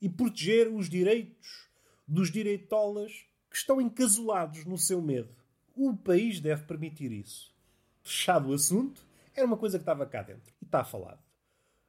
e 0.00 0.08
proteger 0.08 0.68
os 0.68 0.88
direitos 0.88 1.68
dos 2.06 2.30
direitolas 2.30 3.26
que 3.50 3.56
estão 3.56 3.80
encasulados 3.80 4.64
no 4.64 4.78
seu 4.78 5.00
medo. 5.00 5.34
O 5.74 5.96
país 5.96 6.40
deve 6.40 6.64
permitir 6.64 7.10
isso. 7.10 7.54
Fechado 8.02 8.50
o 8.50 8.52
assunto, 8.52 9.04
era 9.34 9.46
uma 9.46 9.56
coisa 9.56 9.78
que 9.78 9.82
estava 9.82 10.06
cá 10.06 10.22
dentro. 10.22 10.52
E 10.60 10.64
está 10.64 10.84
falado. 10.84 11.22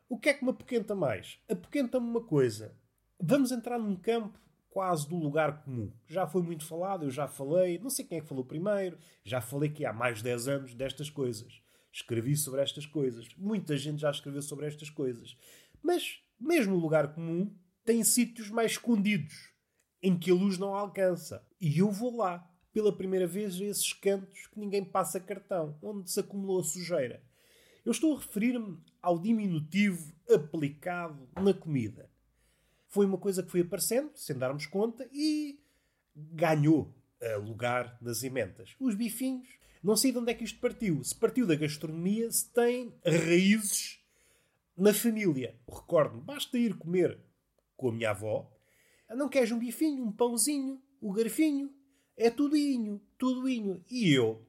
O 0.10 0.18
que 0.18 0.30
é 0.30 0.34
que 0.34 0.44
me 0.44 0.52
apoquenta 0.52 0.96
mais? 0.96 1.40
Apoquenta-me 1.50 2.08
uma 2.08 2.22
coisa. 2.24 2.74
Vamos 3.20 3.52
entrar 3.52 3.80
num 3.80 3.96
campo 3.96 4.40
quase 4.70 5.08
do 5.08 5.16
lugar 5.16 5.64
comum. 5.64 5.92
Já 6.08 6.28
foi 6.28 6.42
muito 6.42 6.66
falado, 6.66 7.06
eu 7.06 7.12
já 7.12 7.28
falei, 7.28 7.80
não 7.80 7.90
sei 7.90 8.06
quem 8.06 8.20
é 8.20 8.22
que 8.22 8.28
falou 8.28 8.46
primeiro, 8.46 8.98
já 9.24 9.42
falei 9.42 9.70
que 9.70 9.86
há 9.86 9.92
mais 9.92 10.20
de 10.20 10.26
10 10.26 10.48
anos 10.48 10.74
destas 10.76 11.10
coisas 11.10 11.62
escrevi 11.98 12.36
sobre 12.36 12.62
estas 12.62 12.86
coisas. 12.86 13.28
Muita 13.38 13.76
gente 13.76 14.02
já 14.02 14.12
escreveu 14.12 14.42
sobre 14.42 14.68
estas 14.68 14.90
coisas. 14.90 15.36
Mas, 15.82 16.20
mesmo 16.40 16.76
no 16.76 16.80
lugar 16.80 17.14
comum, 17.14 17.54
tem 17.84 18.04
sítios 18.04 18.50
mais 18.50 18.74
escondidos, 18.74 19.52
em 20.02 20.18
que 20.18 20.32
a 20.32 20.36
luz 20.36 20.58
não 20.58 20.76
alcança. 20.76 21.46
E 21.60 21.80
eu 21.80 21.92
vou 21.92 22.16
lá, 22.16 22.48
pela 22.72 22.96
primeira 22.96 23.26
vez, 23.26 23.60
a 23.60 23.66
esses 23.66 23.94
cantos 23.94 24.48
que 24.48 24.60
ninguém 24.60 24.84
passa 24.84 25.20
cartão, 25.20 25.78
onde 25.82 26.12
se 26.12 26.20
acumulou 26.20 26.60
a 26.60 26.64
sujeira. 26.64 27.24
Eu 27.84 27.92
estou 27.92 28.16
a 28.16 28.20
referir-me 28.20 28.80
ao 29.02 29.18
diminutivo 29.18 30.14
aplicado 30.30 31.28
na 31.42 31.54
comida. 31.54 32.10
Foi 32.88 33.06
uma 33.06 33.18
coisa 33.18 33.44
que 33.44 33.52
foi 33.52 33.62
aparecendo, 33.62 34.12
sem 34.16 34.38
darmos 34.38 34.66
conta, 34.66 35.08
e 35.12 35.60
ganhou 36.16 36.94
lugar 37.44 37.98
nas 38.02 38.24
emendas. 38.24 38.76
Os 38.80 38.96
bifinhos 38.96 39.48
não 39.84 39.96
sei 39.96 40.12
de 40.12 40.18
onde 40.18 40.32
é 40.32 40.34
que 40.34 40.44
isto 40.44 40.60
partiu. 40.60 41.04
Se 41.04 41.16
partiu 41.16 41.46
da 41.46 41.56
gastronomia, 41.56 42.30
se 42.32 42.52
tem 42.52 42.94
raízes 43.06 44.00
na 44.76 44.94
família. 44.94 45.56
Recordo-me, 45.68 46.22
basta 46.22 46.58
ir 46.58 46.78
comer 46.78 47.18
com 47.76 47.90
a 47.90 47.94
minha 47.94 48.10
avó. 48.10 48.52
Não 49.10 49.30
queres 49.30 49.52
um 49.52 49.60
bifinho, 49.60 50.04
um 50.04 50.12
pãozinho, 50.12 50.82
o 51.00 51.10
um 51.10 51.14
garfinho? 51.14 51.74
É 52.18 52.30
tudinho, 52.30 53.00
tudinho. 53.18 53.84
E 53.90 54.12
eu 54.12 54.46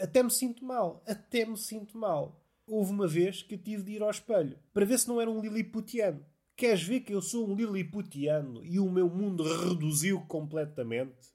até 0.00 0.22
me 0.22 0.30
sinto 0.30 0.64
mal, 0.64 1.02
até 1.06 1.46
me 1.46 1.56
sinto 1.56 1.96
mal. 1.96 2.44
Houve 2.66 2.90
uma 2.90 3.06
vez 3.06 3.42
que 3.42 3.56
tive 3.56 3.84
de 3.84 3.92
ir 3.92 4.02
ao 4.02 4.10
espelho 4.10 4.58
para 4.74 4.84
ver 4.84 4.98
se 4.98 5.08
não 5.08 5.20
era 5.20 5.30
um 5.30 5.40
liliputiano. 5.40 6.24
Queres 6.56 6.82
ver 6.82 7.00
que 7.00 7.12
eu 7.12 7.20
sou 7.20 7.46
um 7.46 7.54
liliputiano 7.54 8.64
e 8.64 8.80
o 8.80 8.90
meu 8.90 9.10
mundo 9.10 9.44
reduziu 9.44 10.22
completamente? 10.22 11.34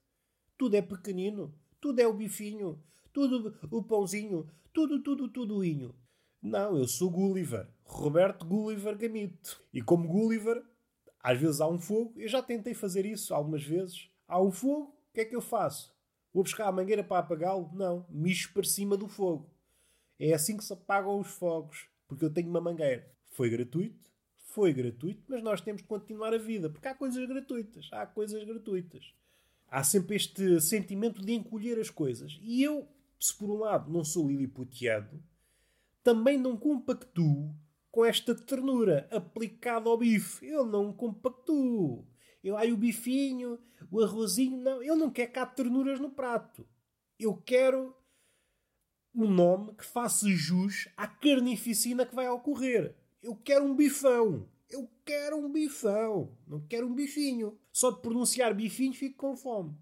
Tudo 0.58 0.76
é 0.76 0.82
pequenino. 0.82 1.54
Tudo 1.80 2.00
é 2.00 2.08
o 2.08 2.14
bifinho, 2.14 2.82
tudo 3.14 3.56
o 3.72 3.84
pãozinho, 3.84 4.48
tudo, 4.74 5.02
tudo, 5.02 5.28
tudoinho. 5.28 5.94
Não, 6.42 6.76
eu 6.76 6.88
sou 6.88 7.10
Gulliver, 7.10 7.68
Roberto 7.84 8.46
Gulliver 8.46 8.98
Gamito. 8.98 9.64
E 9.72 9.82
como 9.82 10.08
Gulliver, 10.08 10.64
às 11.20 11.40
vezes 11.40 11.62
há 11.62 11.68
um 11.68 11.80
fogo, 11.80 12.14
eu 12.18 12.28
já 12.28 12.42
tentei 12.42 12.74
fazer 12.74 13.06
isso 13.06 13.34
algumas 13.34 13.64
vezes. 13.64 14.10
Há 14.28 14.42
um 14.42 14.52
fogo, 14.52 14.96
o 15.10 15.14
que 15.14 15.22
é 15.22 15.26
que 15.26 15.36
eu 15.36 15.42
faço? 15.42 15.92
Vou 16.34 16.44
buscar 16.44 16.68
a 16.68 16.72
mangueira 16.72 17.04
para 17.04 17.20
apagá-lo? 17.20 17.70
Não, 17.74 18.08
mexo 18.10 18.52
para 18.54 18.64
cima 18.64 18.98
do 18.98 19.08
fogo. 19.08 19.50
É 20.20 20.34
assim 20.34 20.58
que 20.58 20.64
se 20.64 20.74
apagam 20.74 21.20
os 21.20 21.28
fogos, 21.28 21.88
porque 22.08 22.26
eu 22.26 22.34
tenho 22.34 22.50
uma 22.50 22.62
mangueira. 22.62 23.12
Foi 23.30 23.50
gratuito? 23.50 24.11
Foi 24.52 24.74
gratuito, 24.74 25.24
mas 25.28 25.44
nós 25.44 25.62
temos 25.62 25.82
que 25.82 25.88
continuar 25.88 26.34
a 26.34 26.38
vida, 26.38 26.70
porque 26.70 26.88
há 26.88 26.96
coisas 26.96 27.28
gratuitas, 27.28 27.90
há 27.92 28.06
coisas 28.06 28.44
gratuitas 28.44 29.14
há 29.72 29.86
sempre 29.86 30.18
este 30.18 30.60
sentimento 30.60 31.22
de 31.22 31.32
encolher 31.32 31.80
as 31.80 31.90
coisas. 31.90 32.38
E 32.42 32.62
eu, 32.62 32.86
se 33.18 33.34
por 33.34 33.50
um 33.50 33.60
lado 33.60 33.90
não 33.90 34.04
sou 34.04 34.28
liliputiano, 34.28 35.24
também 36.04 36.38
não 36.38 36.58
compactuo 36.58 37.56
com 37.90 38.04
esta 38.04 38.36
ternura 38.36 39.08
aplicada 39.10 39.90
ao 39.90 39.98
bife. 39.98 40.46
Eu 40.46 40.66
não 40.66 40.92
compactuo. 40.92 42.06
Eu, 42.44 42.58
ai, 42.58 42.72
o 42.74 42.78
bifinho, 42.78 43.58
o 43.90 44.02
arrozinho, 44.02 44.58
não. 44.58 44.84
Eu 44.84 44.96
não 44.96 45.10
quero 45.10 45.32
cá 45.32 45.46
ternuras 45.46 46.00
no 46.00 46.10
prato. 46.10 46.68
Eu 47.18 47.36
quero 47.38 47.96
um 49.14 49.30
nome 49.30 49.74
que 49.76 49.86
faça 49.86 50.28
jus 50.30 50.90
à 50.98 51.08
carnificina 51.08 52.06
que 52.06 52.16
vai 52.16 52.28
ocorrer. 52.28 52.96
Eu 53.22 53.36
quero 53.36 53.66
um 53.66 53.76
bifão. 53.76 54.48
Eu 54.70 54.90
quero 55.06 55.38
um 55.38 55.52
bifão. 55.52 56.36
Não 56.48 56.60
quero 56.68 56.88
um 56.88 56.94
bifinho. 56.94 57.60
Só 57.72 57.92
de 57.92 58.02
pronunciar 58.02 58.54
bifinho 58.54 58.94
fico 58.94 59.18
com 59.18 59.36
fome. 59.36 59.78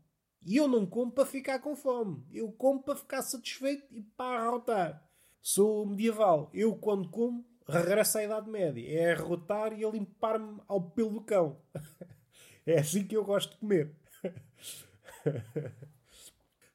E 0.45 0.57
eu 0.57 0.67
não 0.67 0.85
como 0.85 1.11
para 1.11 1.25
ficar 1.25 1.59
com 1.59 1.75
fome. 1.75 2.25
Eu 2.33 2.51
como 2.51 2.81
para 2.81 2.95
ficar 2.95 3.21
satisfeito 3.21 3.85
e 3.91 4.01
para 4.01 4.41
arrotar. 4.41 5.09
Sou 5.41 5.85
medieval. 5.85 6.49
Eu, 6.53 6.75
quando 6.75 7.09
como, 7.09 7.45
regresso 7.67 8.17
à 8.17 8.23
Idade 8.23 8.49
Média. 8.49 8.83
É 8.87 9.13
arrotar 9.13 9.77
e 9.77 9.85
a 9.85 9.89
limpar-me 9.89 10.59
ao 10.67 10.81
pelo 10.91 11.11
do 11.11 11.21
cão. 11.21 11.61
é 12.65 12.79
assim 12.79 13.05
que 13.05 13.15
eu 13.15 13.23
gosto 13.23 13.51
de 13.51 13.57
comer. 13.59 13.95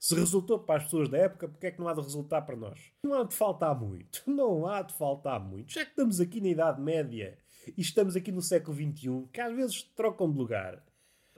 Se 0.04 0.14
resultou 0.14 0.58
para 0.58 0.76
as 0.76 0.84
pessoas 0.84 1.08
da 1.08 1.16
época, 1.16 1.48
porque 1.48 1.66
é 1.66 1.70
que 1.70 1.80
não 1.80 1.88
há 1.88 1.94
de 1.94 2.02
resultar 2.02 2.42
para 2.42 2.54
nós? 2.54 2.92
Não 3.02 3.14
há 3.14 3.24
de 3.24 3.34
faltar 3.34 3.74
muito. 3.74 4.22
Não 4.30 4.66
há 4.66 4.82
de 4.82 4.92
faltar 4.92 5.40
muito. 5.40 5.72
Já 5.72 5.82
que 5.82 5.92
estamos 5.92 6.20
aqui 6.20 6.42
na 6.42 6.48
Idade 6.48 6.78
Média 6.78 7.38
e 7.74 7.80
estamos 7.80 8.14
aqui 8.14 8.30
no 8.30 8.42
século 8.42 8.76
XXI, 8.76 9.26
que 9.32 9.40
às 9.40 9.56
vezes 9.56 9.82
trocam 9.96 10.30
de 10.30 10.36
lugar. 10.36 10.84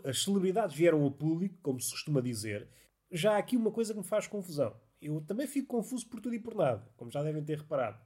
As 0.04 0.20
celebridades 0.24 0.74
vieram 0.74 1.00
ao 1.04 1.12
público, 1.12 1.56
como 1.62 1.80
se 1.80 1.92
costuma 1.92 2.20
dizer. 2.20 2.68
Já 3.08 3.34
há 3.34 3.38
aqui 3.38 3.56
uma 3.56 3.70
coisa 3.70 3.92
que 3.92 4.00
me 4.00 4.04
faz 4.04 4.26
confusão. 4.26 4.74
Eu 5.00 5.20
também 5.20 5.46
fico 5.46 5.68
confuso 5.68 6.04
por 6.08 6.20
tudo 6.20 6.34
e 6.34 6.40
por 6.40 6.56
nada, 6.56 6.90
como 6.96 7.08
já 7.08 7.22
devem 7.22 7.44
ter 7.44 7.58
reparado. 7.58 8.00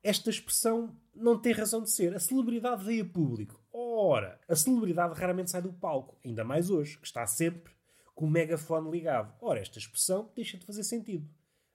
Esta 0.00 0.30
expressão 0.30 0.96
não 1.12 1.36
tem 1.36 1.52
razão 1.52 1.82
de 1.82 1.90
ser. 1.90 2.14
A 2.14 2.20
celebridade 2.20 2.84
veio 2.84 3.04
a 3.04 3.08
público. 3.08 3.60
Ora, 3.72 4.38
a 4.48 4.54
celebridade 4.54 5.18
raramente 5.18 5.50
sai 5.50 5.60
do 5.60 5.72
palco, 5.72 6.16
ainda 6.24 6.44
mais 6.44 6.70
hoje, 6.70 6.96
que 6.98 7.06
está 7.06 7.26
sempre 7.26 7.74
com 8.14 8.26
o 8.26 8.30
megafone 8.30 8.90
ligado. 8.90 9.34
Ora, 9.40 9.60
esta 9.60 9.78
expressão 9.78 10.30
deixa 10.34 10.56
de 10.56 10.66
fazer 10.66 10.84
sentido. 10.84 11.28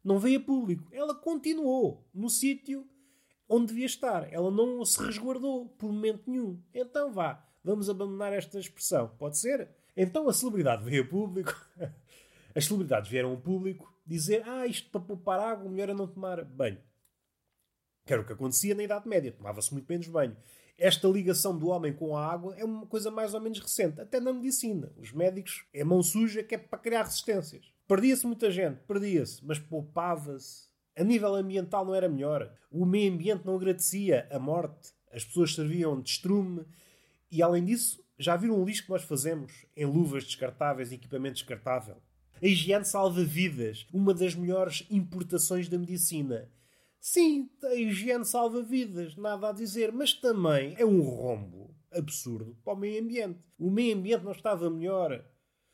Não 0.03 0.19
veio 0.19 0.39
a 0.39 0.43
público. 0.43 0.87
Ela 0.93 1.15
continuou 1.15 2.07
no 2.13 2.29
sítio 2.29 2.87
onde 3.49 3.67
devia 3.67 3.85
estar. 3.85 4.31
Ela 4.31 4.51
não 4.51 4.83
se 4.85 5.01
resguardou 5.03 5.69
por 5.69 5.91
momento 5.91 6.29
nenhum. 6.29 6.61
Então 6.73 7.11
vá, 7.11 7.45
vamos 7.63 7.89
abandonar 7.89 8.33
esta 8.33 8.59
expressão. 8.59 9.09
Pode 9.17 9.37
ser? 9.37 9.69
Então 9.95 10.27
a 10.29 10.33
celebridade 10.33 10.83
veio 10.83 11.03
a 11.03 11.07
público. 11.07 11.53
As 12.55 12.65
celebridades 12.65 13.09
vieram 13.09 13.31
ao 13.31 13.37
público 13.37 13.93
dizer: 14.05 14.43
Ah, 14.47 14.65
isto 14.65 14.89
para 14.89 15.01
poupar 15.01 15.39
água, 15.39 15.69
melhor 15.69 15.89
é 15.89 15.93
não 15.93 16.07
tomar 16.07 16.43
banho. 16.43 16.81
Que 18.05 18.13
era 18.13 18.21
o 18.21 18.25
que 18.25 18.33
acontecia 18.33 18.73
na 18.73 18.83
Idade 18.83 19.07
Média. 19.07 19.31
Tomava-se 19.31 19.73
muito 19.73 19.87
menos 19.87 20.07
banho. 20.07 20.35
Esta 20.77 21.07
ligação 21.07 21.57
do 21.57 21.69
homem 21.69 21.91
com 21.91 22.15
a 22.15 22.23
água 22.23 22.55
é 22.55 22.63
uma 22.63 22.85
coisa 22.85 23.09
mais 23.09 23.33
ou 23.33 23.41
menos 23.41 23.59
recente, 23.59 23.99
até 23.99 24.19
na 24.19 24.31
medicina. 24.31 24.91
Os 24.95 25.11
médicos 25.11 25.65
é 25.73 25.83
mão 25.83 26.03
suja 26.03 26.43
que 26.43 26.53
é 26.53 26.57
para 26.57 26.77
criar 26.77 27.03
resistências. 27.03 27.65
Perdia-se 27.87 28.27
muita 28.27 28.51
gente, 28.51 28.81
perdia-se, 28.87 29.43
mas 29.43 29.57
poupava-se. 29.57 30.67
A 30.95 31.03
nível 31.03 31.33
ambiental 31.33 31.83
não 31.83 31.95
era 31.95 32.07
melhor. 32.07 32.53
O 32.69 32.85
meio 32.85 33.11
ambiente 33.11 33.45
não 33.45 33.55
agradecia 33.55 34.27
a 34.29 34.37
morte. 34.37 34.93
As 35.11 35.25
pessoas 35.25 35.55
serviam 35.55 35.99
de 35.99 36.09
estrume. 36.11 36.63
E 37.31 37.41
além 37.41 37.65
disso, 37.65 38.03
já 38.19 38.35
viram 38.35 38.61
o 38.61 38.65
lixo 38.65 38.83
que 38.83 38.89
nós 38.89 39.03
fazemos 39.03 39.65
em 39.75 39.85
luvas 39.85 40.25
descartáveis 40.25 40.91
e 40.91 40.95
equipamento 40.95 41.35
descartável? 41.35 41.97
A 42.39 42.45
higiene 42.45 42.85
salva 42.85 43.23
vidas, 43.23 43.87
uma 43.91 44.13
das 44.13 44.35
melhores 44.35 44.85
importações 44.91 45.67
da 45.67 45.77
medicina. 45.77 46.49
Sim, 46.99 47.49
a 47.63 47.75
higiene 47.75 48.25
salva 48.25 48.61
vidas, 48.61 49.15
nada 49.15 49.49
a 49.49 49.53
dizer, 49.53 49.91
mas 49.91 50.13
também 50.13 50.75
é 50.77 50.85
um 50.85 51.01
rombo 51.01 51.75
absurdo 51.91 52.57
para 52.63 52.73
o 52.73 52.77
meio 52.77 53.01
ambiente. 53.01 53.39
O 53.57 53.69
meio 53.69 53.95
ambiente 53.95 54.23
não 54.23 54.31
estava 54.31 54.69
melhor 54.69 55.25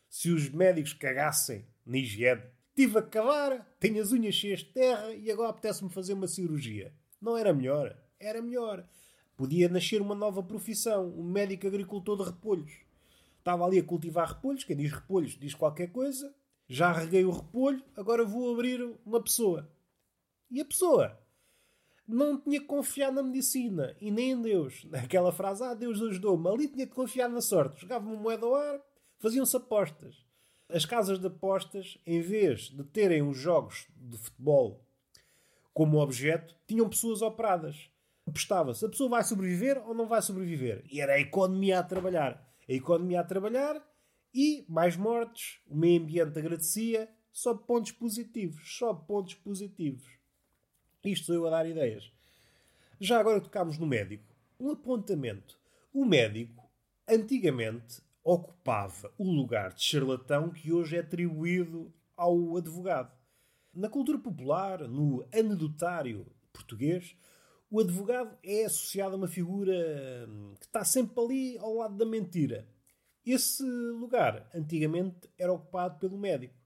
se 0.09 0.29
os 0.29 0.49
médicos 0.49 0.93
cagassem 0.93 1.65
na 1.85 1.97
higiene. 1.97 2.43
Tive 2.75 2.99
a 2.99 3.01
cavar, 3.01 3.75
tenho 3.79 4.01
as 4.01 4.11
unhas 4.11 4.35
cheias 4.35 4.59
de 4.59 4.65
terra 4.73 5.13
e 5.13 5.31
agora 5.31 5.49
apetece-me 5.49 5.89
fazer 5.89 6.13
uma 6.13 6.27
cirurgia. 6.27 6.93
Não 7.21 7.37
era 7.37 7.53
melhor? 7.53 7.97
Era 8.19 8.41
melhor. 8.41 8.87
Podia 9.35 9.67
nascer 9.67 10.01
uma 10.01 10.15
nova 10.15 10.43
profissão, 10.43 11.07
um 11.17 11.23
médico 11.23 11.67
agricultor 11.67 12.17
de 12.17 12.23
repolhos. 12.23 12.71
Estava 13.39 13.65
ali 13.65 13.79
a 13.79 13.83
cultivar 13.83 14.27
repolhos, 14.27 14.63
quem 14.63 14.75
diz 14.75 14.91
repolhos 14.91 15.37
diz 15.37 15.53
qualquer 15.53 15.91
coisa. 15.91 16.33
Já 16.67 16.91
reguei 16.91 17.25
o 17.25 17.31
repolho, 17.31 17.83
agora 17.95 18.23
vou 18.23 18.53
abrir 18.53 18.81
uma 19.05 19.21
pessoa. 19.21 19.69
E 20.49 20.61
a 20.61 20.65
pessoa 20.65 21.17
não 22.07 22.39
tinha 22.39 22.59
que 22.59 22.67
confiar 22.67 23.11
na 23.11 23.23
medicina 23.23 23.95
e 23.99 24.11
nem 24.11 24.31
em 24.31 24.41
Deus. 24.41 24.87
Aquela 24.93 25.31
frase, 25.31 25.63
ah, 25.63 25.73
Deus 25.73 26.01
ajudou-me. 26.01 26.47
Ali 26.49 26.67
tinha 26.67 26.87
que 26.87 26.93
confiar 26.93 27.29
na 27.29 27.41
sorte. 27.41 27.81
Jogava 27.81 28.05
uma 28.07 28.15
moeda 28.19 28.45
ao 28.45 28.55
ar, 28.55 28.81
faziam-se 29.19 29.55
apostas. 29.55 30.25
As 30.69 30.85
casas 30.85 31.19
de 31.19 31.27
apostas, 31.27 31.97
em 32.05 32.21
vez 32.21 32.69
de 32.69 32.83
terem 32.83 33.21
os 33.21 33.37
jogos 33.37 33.87
de 33.95 34.17
futebol 34.17 34.83
como 35.73 35.99
objeto, 35.99 36.55
tinham 36.67 36.89
pessoas 36.89 37.21
operadas. 37.21 37.89
Apostava-se, 38.25 38.85
a 38.85 38.89
pessoa 38.89 39.09
vai 39.09 39.23
sobreviver 39.23 39.77
ou 39.87 39.93
não 39.93 40.07
vai 40.07 40.21
sobreviver. 40.21 40.83
E 40.89 41.01
era 41.01 41.13
a 41.13 41.19
economia 41.19 41.79
a 41.79 41.83
trabalhar. 41.83 42.41
A 42.67 42.73
economia 42.73 43.19
a 43.19 43.23
trabalhar 43.23 43.83
e 44.33 44.65
mais 44.67 44.95
mortes, 44.95 45.59
o 45.67 45.75
meio 45.75 46.01
ambiente 46.01 46.39
agradecia, 46.39 47.09
só 47.31 47.53
pontos 47.53 47.91
positivos, 47.91 48.77
só 48.77 48.93
pontos 48.93 49.35
positivos. 49.35 50.07
Isto 51.03 51.25
sou 51.25 51.35
eu 51.35 51.47
a 51.47 51.49
dar 51.49 51.67
ideias. 51.67 52.11
Já 52.99 53.19
agora 53.19 53.41
tocámos 53.41 53.77
no 53.77 53.85
médico. 53.85 54.23
Um 54.59 54.71
apontamento. 54.71 55.59
O 55.93 56.05
médico, 56.05 56.71
antigamente, 57.07 58.01
ocupava 58.23 59.13
o 59.17 59.29
lugar 59.29 59.73
de 59.73 59.83
charlatão 59.83 60.49
que 60.49 60.71
hoje 60.71 60.95
é 60.95 60.99
atribuído 61.01 61.93
ao 62.15 62.55
advogado. 62.55 63.11
Na 63.73 63.89
cultura 63.89 64.17
popular, 64.17 64.87
no 64.87 65.27
anedotário 65.33 66.25
português, 66.53 67.17
o 67.69 67.81
advogado 67.81 68.37
é 68.43 68.65
associado 68.65 69.15
a 69.15 69.17
uma 69.17 69.27
figura 69.27 70.25
hum, 70.29 70.53
que 70.59 70.65
está 70.65 70.85
sempre 70.85 71.21
ali 71.21 71.57
ao 71.57 71.73
lado 71.73 71.97
da 71.97 72.05
mentira. 72.05 72.67
Esse 73.25 73.63
lugar, 73.63 74.49
antigamente, 74.53 75.29
era 75.37 75.51
ocupado 75.51 75.99
pelo 75.99 76.17
médico 76.17 76.62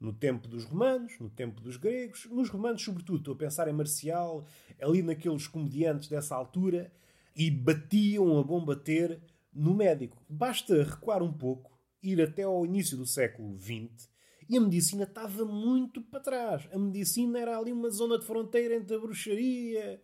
no 0.00 0.12
tempo 0.12 0.48
dos 0.48 0.64
romanos, 0.64 1.12
no 1.18 1.30
tempo 1.30 1.60
dos 1.60 1.76
gregos, 1.76 2.26
nos 2.30 2.48
romanos, 2.48 2.82
sobretudo, 2.82 3.18
estou 3.18 3.34
a 3.34 3.38
pensar 3.38 3.68
em 3.68 3.72
Marcial, 3.72 4.46
ali 4.80 5.02
naqueles 5.02 5.46
comediantes 5.46 6.08
dessa 6.08 6.34
altura, 6.34 6.92
e 7.34 7.50
batiam 7.50 8.38
a 8.38 8.42
bom 8.42 8.64
bater 8.64 9.20
no 9.52 9.74
médico. 9.74 10.22
Basta 10.28 10.82
recuar 10.82 11.22
um 11.22 11.32
pouco, 11.32 11.78
ir 12.02 12.20
até 12.20 12.42
ao 12.42 12.64
início 12.66 12.96
do 12.96 13.06
século 13.06 13.58
XX, 13.58 14.08
e 14.48 14.58
a 14.58 14.60
medicina 14.60 15.04
estava 15.04 15.44
muito 15.44 16.02
para 16.02 16.20
trás. 16.20 16.68
A 16.72 16.78
medicina 16.78 17.38
era 17.38 17.58
ali 17.58 17.72
uma 17.72 17.88
zona 17.88 18.18
de 18.18 18.26
fronteira 18.26 18.76
entre 18.76 18.94
a 18.94 18.98
bruxaria. 18.98 20.02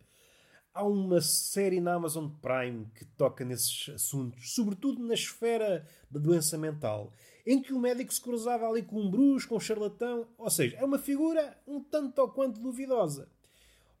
Há 0.73 0.83
uma 0.83 1.21
série 1.21 1.79
na 1.79 1.93
Amazon 1.93 2.29
Prime 2.41 2.87
que 2.95 3.05
toca 3.05 3.45
nesses 3.45 3.89
assuntos, 3.89 4.55
sobretudo 4.55 5.05
na 5.05 5.13
esfera 5.13 5.85
da 6.09 6.19
doença 6.19 6.57
mental 6.57 7.13
em 7.45 7.61
que 7.61 7.73
o 7.73 7.79
médico 7.79 8.13
se 8.13 8.21
cruzava 8.21 8.67
ali 8.67 8.83
com 8.83 8.99
um 8.99 9.09
bruxo, 9.09 9.47
com 9.47 9.55
um 9.55 9.59
charlatão. 9.59 10.27
Ou 10.37 10.49
seja, 10.49 10.77
é 10.77 10.85
uma 10.85 10.99
figura 10.99 11.57
um 11.67 11.81
tanto 11.81 12.19
ou 12.19 12.29
quanto 12.29 12.59
duvidosa. 12.59 13.29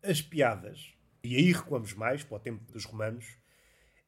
As 0.03 0.21
piadas, 0.21 0.93
e 1.23 1.35
aí 1.35 1.51
recuamos 1.51 1.93
mais 1.93 2.23
para 2.23 2.37
o 2.37 2.39
tempo 2.39 2.63
dos 2.71 2.85
romanos, 2.85 3.37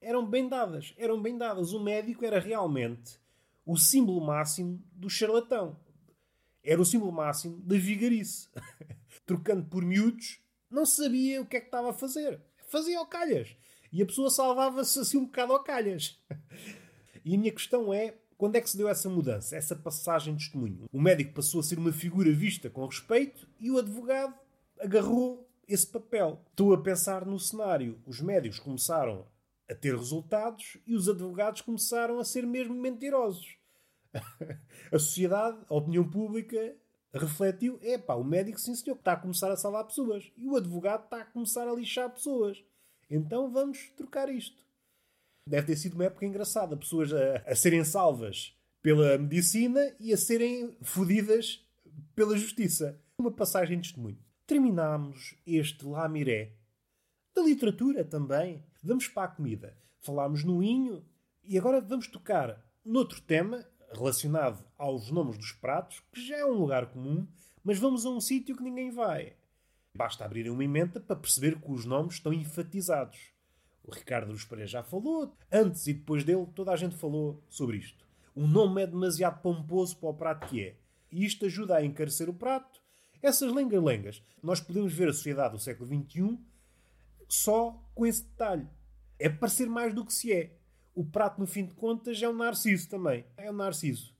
eram 0.01 0.25
bem 0.25 0.47
dadas. 0.47 0.93
Eram 0.97 1.21
bem 1.21 1.37
dadas. 1.37 1.71
O 1.71 1.79
médico 1.79 2.25
era 2.25 2.39
realmente 2.39 3.19
o 3.65 3.77
símbolo 3.77 4.19
máximo 4.19 4.83
do 4.91 5.09
charlatão. 5.09 5.79
Era 6.63 6.81
o 6.81 6.85
símbolo 6.85 7.11
máximo 7.11 7.61
da 7.61 7.77
vigarice. 7.77 8.49
Trocando 9.25 9.65
por 9.65 9.83
miúdos, 9.83 10.41
não 10.69 10.85
sabia 10.85 11.41
o 11.41 11.45
que 11.45 11.57
é 11.57 11.59
que 11.59 11.67
estava 11.67 11.91
a 11.91 11.93
fazer. 11.93 12.41
Fazia 12.67 12.99
ao 12.99 13.05
calhas. 13.05 13.55
E 13.91 14.01
a 14.01 14.05
pessoa 14.05 14.29
salvava-se 14.29 14.99
assim 14.99 15.17
um 15.17 15.25
bocado 15.25 15.53
ao 15.53 15.63
calhas. 15.63 16.19
E 17.25 17.35
a 17.35 17.37
minha 17.37 17.53
questão 17.53 17.93
é: 17.93 18.15
quando 18.43 18.57
é 18.57 18.61
que 18.61 18.69
se 18.69 18.75
deu 18.75 18.89
essa 18.89 19.09
mudança, 19.09 19.55
essa 19.55 19.73
passagem 19.73 20.35
de 20.35 20.43
testemunho? 20.43 20.89
O 20.91 21.01
médico 21.01 21.33
passou 21.33 21.61
a 21.61 21.63
ser 21.63 21.79
uma 21.79 21.93
figura 21.93 22.29
vista 22.29 22.69
com 22.69 22.85
respeito 22.85 23.47
e 23.57 23.71
o 23.71 23.77
advogado 23.77 24.37
agarrou 24.81 25.49
esse 25.65 25.87
papel. 25.87 26.41
Estou 26.49 26.73
a 26.73 26.81
pensar 26.81 27.25
no 27.25 27.39
cenário. 27.39 27.97
Os 28.05 28.19
médicos 28.19 28.59
começaram 28.59 29.25
a 29.69 29.73
ter 29.73 29.95
resultados 29.95 30.75
e 30.85 30.93
os 30.93 31.07
advogados 31.07 31.61
começaram 31.61 32.19
a 32.19 32.25
ser 32.25 32.45
mesmo 32.45 32.75
mentirosos. 32.75 33.55
a 34.91 34.99
sociedade, 34.99 35.59
a 35.69 35.75
opinião 35.75 36.03
pública 36.03 36.75
refletiu: 37.13 37.79
é 37.81 37.97
pá, 37.97 38.15
o 38.15 38.25
médico, 38.25 38.59
sim 38.59 38.75
senhor, 38.75 38.97
está 38.97 39.13
a 39.13 39.17
começar 39.21 39.53
a 39.53 39.55
salvar 39.55 39.85
pessoas 39.85 40.29
e 40.35 40.49
o 40.49 40.57
advogado 40.57 41.05
está 41.05 41.21
a 41.21 41.25
começar 41.25 41.65
a 41.65 41.73
lixar 41.73 42.09
pessoas. 42.09 42.61
Então 43.09 43.49
vamos 43.49 43.89
trocar 43.95 44.27
isto. 44.27 44.62
Deve 45.47 45.67
ter 45.67 45.75
sido 45.75 45.93
uma 45.95 46.05
época 46.05 46.25
engraçada. 46.25 46.77
Pessoas 46.77 47.11
a, 47.13 47.37
a 47.45 47.55
serem 47.55 47.83
salvas 47.83 48.57
pela 48.81 49.17
medicina 49.17 49.95
e 49.99 50.13
a 50.13 50.17
serem 50.17 50.75
fodidas 50.81 51.65
pela 52.15 52.37
justiça. 52.37 52.99
Uma 53.17 53.31
passagem 53.31 53.77
de 53.79 53.89
testemunho. 53.89 54.19
Terminámos 54.47 55.35
este 55.45 55.85
Lamiré. 55.85 56.53
Da 57.35 57.41
literatura 57.41 58.03
também. 58.03 58.63
Vamos 58.81 59.07
para 59.07 59.23
a 59.23 59.35
comida. 59.35 59.77
Falámos 60.01 60.43
no 60.43 60.61
Inho 60.61 61.03
e 61.43 61.57
agora 61.57 61.81
vamos 61.81 62.07
tocar 62.07 62.63
noutro 62.85 63.21
tema 63.21 63.65
relacionado 63.93 64.65
aos 64.77 65.11
nomes 65.11 65.37
dos 65.37 65.51
pratos, 65.51 66.01
que 66.11 66.25
já 66.25 66.37
é 66.37 66.45
um 66.45 66.53
lugar 66.53 66.87
comum, 66.87 67.27
mas 67.63 67.79
vamos 67.79 68.05
a 68.05 68.09
um 68.09 68.19
sítio 68.19 68.55
que 68.55 68.63
ninguém 68.63 68.91
vai. 68.91 69.33
Basta 69.95 70.25
abrir 70.25 70.49
uma 70.49 70.63
emenda 70.63 70.99
para 70.99 71.15
perceber 71.15 71.59
que 71.59 71.71
os 71.71 71.85
nomes 71.85 72.15
estão 72.15 72.33
enfatizados. 72.33 73.32
O 73.83 73.91
Ricardo 73.91 74.31
dos 74.31 74.45
Pereira 74.45 74.67
já 74.67 74.83
falou. 74.83 75.35
Antes 75.51 75.87
e 75.87 75.93
depois 75.93 76.23
dele, 76.23 76.47
toda 76.55 76.71
a 76.71 76.75
gente 76.75 76.95
falou 76.95 77.43
sobre 77.49 77.77
isto. 77.77 78.05
O 78.35 78.47
nome 78.47 78.81
é 78.81 78.87
demasiado 78.87 79.41
pomposo 79.41 79.97
para 79.97 80.09
o 80.09 80.13
prato 80.13 80.47
que 80.47 80.61
é. 80.61 80.75
E 81.11 81.25
isto 81.25 81.45
ajuda 81.45 81.75
a 81.75 81.85
encarecer 81.85 82.29
o 82.29 82.33
prato. 82.33 82.81
Essas 83.21 83.53
lengas-lengas. 83.53 84.23
Nós 84.41 84.59
podemos 84.59 84.91
ver 84.93 85.09
a 85.09 85.13
sociedade 85.13 85.53
do 85.53 85.59
século 85.59 85.87
XXI 85.87 86.39
só 87.27 87.79
com 87.93 88.05
esse 88.05 88.23
detalhe. 88.23 88.67
É 89.19 89.29
parecer 89.29 89.67
mais 89.67 89.93
do 89.93 90.05
que 90.05 90.13
se 90.13 90.33
é. 90.33 90.57
O 90.95 91.05
prato, 91.05 91.39
no 91.39 91.47
fim 91.47 91.65
de 91.65 91.73
contas, 91.73 92.21
é 92.21 92.27
um 92.27 92.33
narciso 92.33 92.89
também. 92.89 93.25
É 93.37 93.49
um 93.49 93.55
narciso. 93.55 94.13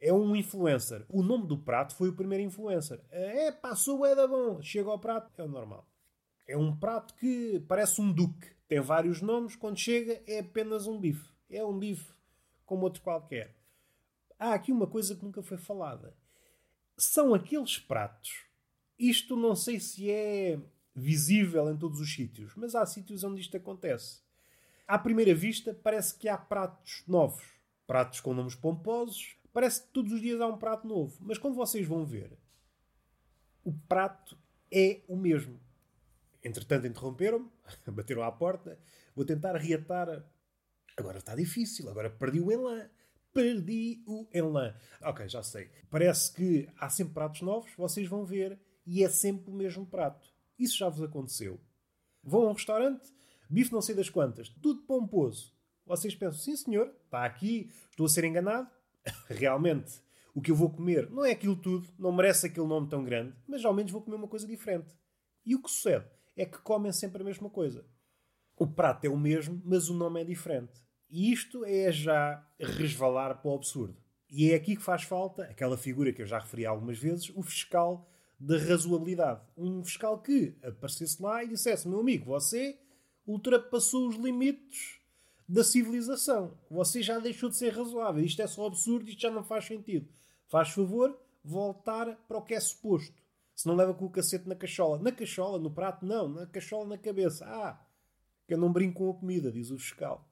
É 0.00 0.12
um 0.12 0.34
influencer. 0.36 1.04
O 1.08 1.22
nome 1.22 1.46
do 1.46 1.58
prato 1.58 1.94
foi 1.94 2.08
o 2.08 2.14
primeiro 2.14 2.44
influencer. 2.44 3.00
É, 3.10 3.50
passou, 3.50 4.06
é 4.06 4.14
da 4.14 4.26
bom. 4.26 4.62
Chega 4.62 4.90
ao 4.90 4.98
prato, 4.98 5.30
é 5.40 5.44
o 5.44 5.48
normal. 5.48 5.86
É 6.46 6.56
um 6.56 6.74
prato 6.74 7.14
que 7.14 7.62
parece 7.68 8.00
um 8.00 8.12
duque. 8.12 8.57
Tem 8.68 8.80
vários 8.80 9.22
nomes. 9.22 9.56
Quando 9.56 9.78
chega, 9.78 10.22
é 10.26 10.40
apenas 10.40 10.86
um 10.86 11.00
bife. 11.00 11.28
É 11.50 11.64
um 11.64 11.76
bife 11.76 12.12
como 12.66 12.84
outro 12.84 13.02
qualquer. 13.02 13.56
Há 14.38 14.52
aqui 14.52 14.70
uma 14.70 14.86
coisa 14.86 15.16
que 15.16 15.24
nunca 15.24 15.42
foi 15.42 15.56
falada. 15.56 16.14
São 16.96 17.34
aqueles 17.34 17.78
pratos. 17.78 18.44
Isto 18.98 19.36
não 19.36 19.56
sei 19.56 19.80
se 19.80 20.10
é 20.10 20.60
visível 20.94 21.70
em 21.70 21.76
todos 21.76 22.00
os 22.00 22.12
sítios, 22.12 22.54
mas 22.56 22.74
há 22.74 22.84
sítios 22.84 23.24
onde 23.24 23.40
isto 23.40 23.56
acontece. 23.56 24.20
À 24.86 24.98
primeira 24.98 25.34
vista, 25.34 25.72
parece 25.82 26.16
que 26.16 26.28
há 26.28 26.36
pratos 26.36 27.04
novos, 27.06 27.44
pratos 27.86 28.20
com 28.20 28.34
nomes 28.34 28.54
pomposos. 28.54 29.36
Parece 29.52 29.82
que 29.82 29.88
todos 29.88 30.12
os 30.12 30.20
dias 30.20 30.40
há 30.40 30.46
um 30.46 30.58
prato 30.58 30.86
novo, 30.86 31.16
mas 31.20 31.38
quando 31.38 31.54
vocês 31.54 31.86
vão 31.86 32.04
ver, 32.04 32.32
o 33.64 33.72
prato 33.72 34.36
é 34.70 35.00
o 35.08 35.16
mesmo. 35.16 35.58
Entretanto, 36.42 36.86
interromperam-me, 36.86 37.50
bateram 37.92 38.22
à 38.22 38.32
porta. 38.32 38.78
Vou 39.14 39.24
tentar 39.24 39.56
reatar. 39.56 40.24
Agora 40.96 41.18
está 41.18 41.34
difícil, 41.34 41.88
agora 41.88 42.10
perdi 42.10 42.40
o 42.40 42.50
elan. 42.50 42.88
Perdi 43.32 44.02
o 44.06 44.26
elan. 44.32 44.74
Ok, 45.02 45.28
já 45.28 45.42
sei. 45.42 45.70
Parece 45.90 46.32
que 46.32 46.68
há 46.78 46.88
sempre 46.88 47.14
pratos 47.14 47.42
novos, 47.42 47.70
vocês 47.76 48.08
vão 48.08 48.24
ver, 48.24 48.58
e 48.86 49.04
é 49.04 49.08
sempre 49.08 49.50
o 49.50 49.54
mesmo 49.54 49.86
prato. 49.86 50.26
Isso 50.58 50.78
já 50.78 50.88
vos 50.88 51.02
aconteceu. 51.02 51.60
Vão 52.22 52.46
a 52.46 52.50
um 52.50 52.52
restaurante, 52.52 53.12
bife 53.48 53.72
não 53.72 53.80
sei 53.80 53.94
das 53.94 54.10
quantas, 54.10 54.48
tudo 54.48 54.82
pomposo. 54.82 55.52
Vocês 55.86 56.14
pensam, 56.14 56.40
sim 56.40 56.56
senhor, 56.56 56.92
está 57.04 57.24
aqui, 57.24 57.70
estou 57.90 58.06
a 58.06 58.08
ser 58.08 58.24
enganado. 58.24 58.68
Realmente, 59.28 60.00
o 60.34 60.40
que 60.40 60.50
eu 60.50 60.56
vou 60.56 60.70
comer 60.70 61.08
não 61.10 61.24
é 61.24 61.30
aquilo 61.30 61.56
tudo, 61.56 61.88
não 61.98 62.12
merece 62.12 62.46
aquele 62.46 62.66
nome 62.66 62.88
tão 62.88 63.04
grande, 63.04 63.34
mas 63.46 63.64
ao 63.64 63.72
menos 63.72 63.92
vou 63.92 64.02
comer 64.02 64.16
uma 64.16 64.28
coisa 64.28 64.46
diferente. 64.46 64.94
E 65.46 65.54
o 65.54 65.62
que 65.62 65.70
sucede 65.70 66.06
é 66.38 66.46
que 66.46 66.58
comem 66.58 66.92
sempre 66.92 67.20
a 67.20 67.24
mesma 67.24 67.50
coisa. 67.50 67.84
O 68.56 68.66
prato 68.66 69.04
é 69.04 69.10
o 69.10 69.18
mesmo, 69.18 69.60
mas 69.64 69.88
o 69.88 69.94
nome 69.94 70.20
é 70.20 70.24
diferente. 70.24 70.80
E 71.10 71.32
isto 71.32 71.64
é 71.64 71.90
já 71.90 72.46
resvalar 72.58 73.40
para 73.40 73.50
o 73.50 73.54
absurdo. 73.54 73.96
E 74.30 74.52
é 74.52 74.54
aqui 74.54 74.76
que 74.76 74.82
faz 74.82 75.02
falta 75.02 75.42
aquela 75.44 75.76
figura 75.76 76.12
que 76.12 76.22
eu 76.22 76.26
já 76.26 76.38
referi 76.38 76.64
algumas 76.64 76.98
vezes, 76.98 77.30
o 77.34 77.42
fiscal 77.42 78.08
de 78.38 78.56
razoabilidade. 78.56 79.40
Um 79.56 79.82
fiscal 79.84 80.20
que 80.20 80.54
aparecesse 80.62 81.20
lá 81.20 81.42
e 81.42 81.48
dissesse: 81.48 81.88
Meu 81.88 82.00
amigo, 82.00 82.26
você 82.26 82.78
ultrapassou 83.26 84.08
os 84.08 84.16
limites 84.16 85.00
da 85.48 85.64
civilização. 85.64 86.56
Você 86.70 87.02
já 87.02 87.18
deixou 87.18 87.48
de 87.48 87.56
ser 87.56 87.70
razoável. 87.70 88.22
Isto 88.22 88.42
é 88.42 88.46
só 88.46 88.66
absurdo, 88.66 89.08
isto 89.08 89.22
já 89.22 89.30
não 89.30 89.42
faz 89.42 89.64
sentido. 89.64 90.08
Faz 90.46 90.70
favor 90.70 91.18
voltar 91.42 92.14
para 92.28 92.38
o 92.38 92.42
que 92.42 92.54
é 92.54 92.60
suposto. 92.60 93.22
Se 93.58 93.66
não 93.66 93.74
leva 93.74 93.92
com 93.92 94.04
o 94.04 94.10
cacete 94.10 94.48
na 94.48 94.54
cachola. 94.54 95.02
Na 95.02 95.10
cachola, 95.10 95.58
no 95.58 95.68
prato, 95.68 96.06
não. 96.06 96.28
Na 96.28 96.46
cachola, 96.46 96.90
na 96.90 96.96
cabeça. 96.96 97.44
Ah, 97.44 97.84
que 98.46 98.54
eu 98.54 98.58
não 98.58 98.72
brinco 98.72 99.02
com 99.02 99.10
a 99.10 99.14
comida, 99.14 99.50
diz 99.50 99.72
o 99.72 99.78
fiscal. 99.80 100.30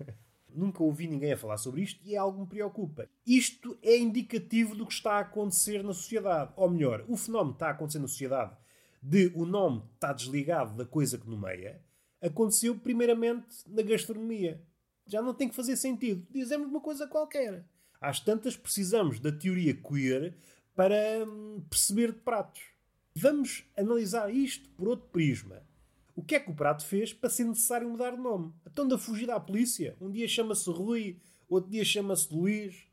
Nunca 0.48 0.82
ouvi 0.82 1.06
ninguém 1.06 1.34
a 1.34 1.36
falar 1.36 1.58
sobre 1.58 1.82
isto 1.82 2.00
e 2.02 2.14
é 2.14 2.16
algo 2.16 2.38
que 2.38 2.40
me 2.44 2.48
preocupa. 2.48 3.06
Isto 3.26 3.76
é 3.82 3.98
indicativo 3.98 4.74
do 4.74 4.86
que 4.86 4.94
está 4.94 5.16
a 5.16 5.20
acontecer 5.20 5.84
na 5.84 5.92
sociedade. 5.92 6.54
Ou 6.56 6.70
melhor, 6.70 7.04
o 7.06 7.18
fenómeno 7.18 7.52
está 7.52 7.66
a 7.66 7.70
acontecer 7.72 7.98
na 7.98 8.08
sociedade 8.08 8.56
de 9.02 9.30
o 9.34 9.44
nome 9.44 9.82
estar 9.92 10.14
desligado 10.14 10.74
da 10.74 10.86
coisa 10.86 11.18
que 11.18 11.28
nomeia, 11.28 11.82
aconteceu 12.18 12.78
primeiramente 12.78 13.46
na 13.66 13.82
gastronomia. 13.82 14.64
Já 15.06 15.20
não 15.20 15.34
tem 15.34 15.50
que 15.50 15.54
fazer 15.54 15.76
sentido. 15.76 16.26
Dizemos 16.30 16.66
uma 16.68 16.80
coisa 16.80 17.06
qualquer. 17.06 17.62
Às 18.00 18.20
tantas 18.20 18.56
precisamos 18.56 19.20
da 19.20 19.30
teoria 19.30 19.74
queer 19.74 20.34
para 20.74 21.24
hum, 21.26 21.62
perceber 21.68 22.12
de 22.12 22.18
pratos. 22.18 22.62
Vamos 23.14 23.64
analisar 23.76 24.34
isto 24.34 24.68
por 24.70 24.88
outro 24.88 25.08
prisma. 25.08 25.62
O 26.16 26.22
que 26.22 26.34
é 26.34 26.40
que 26.40 26.50
o 26.50 26.54
prato 26.54 26.84
fez 26.84 27.12
para 27.12 27.30
ser 27.30 27.44
necessário 27.44 27.88
mudar 27.88 28.12
de 28.12 28.20
nome? 28.20 28.52
Então 28.66 28.86
da 28.86 28.98
fugida 28.98 29.34
à 29.34 29.40
polícia. 29.40 29.96
Um 30.00 30.10
dia 30.10 30.28
chama-se 30.28 30.68
Rui, 30.70 31.18
outro 31.48 31.70
dia 31.70 31.84
chama-se 31.84 32.32
Luís, 32.32 32.86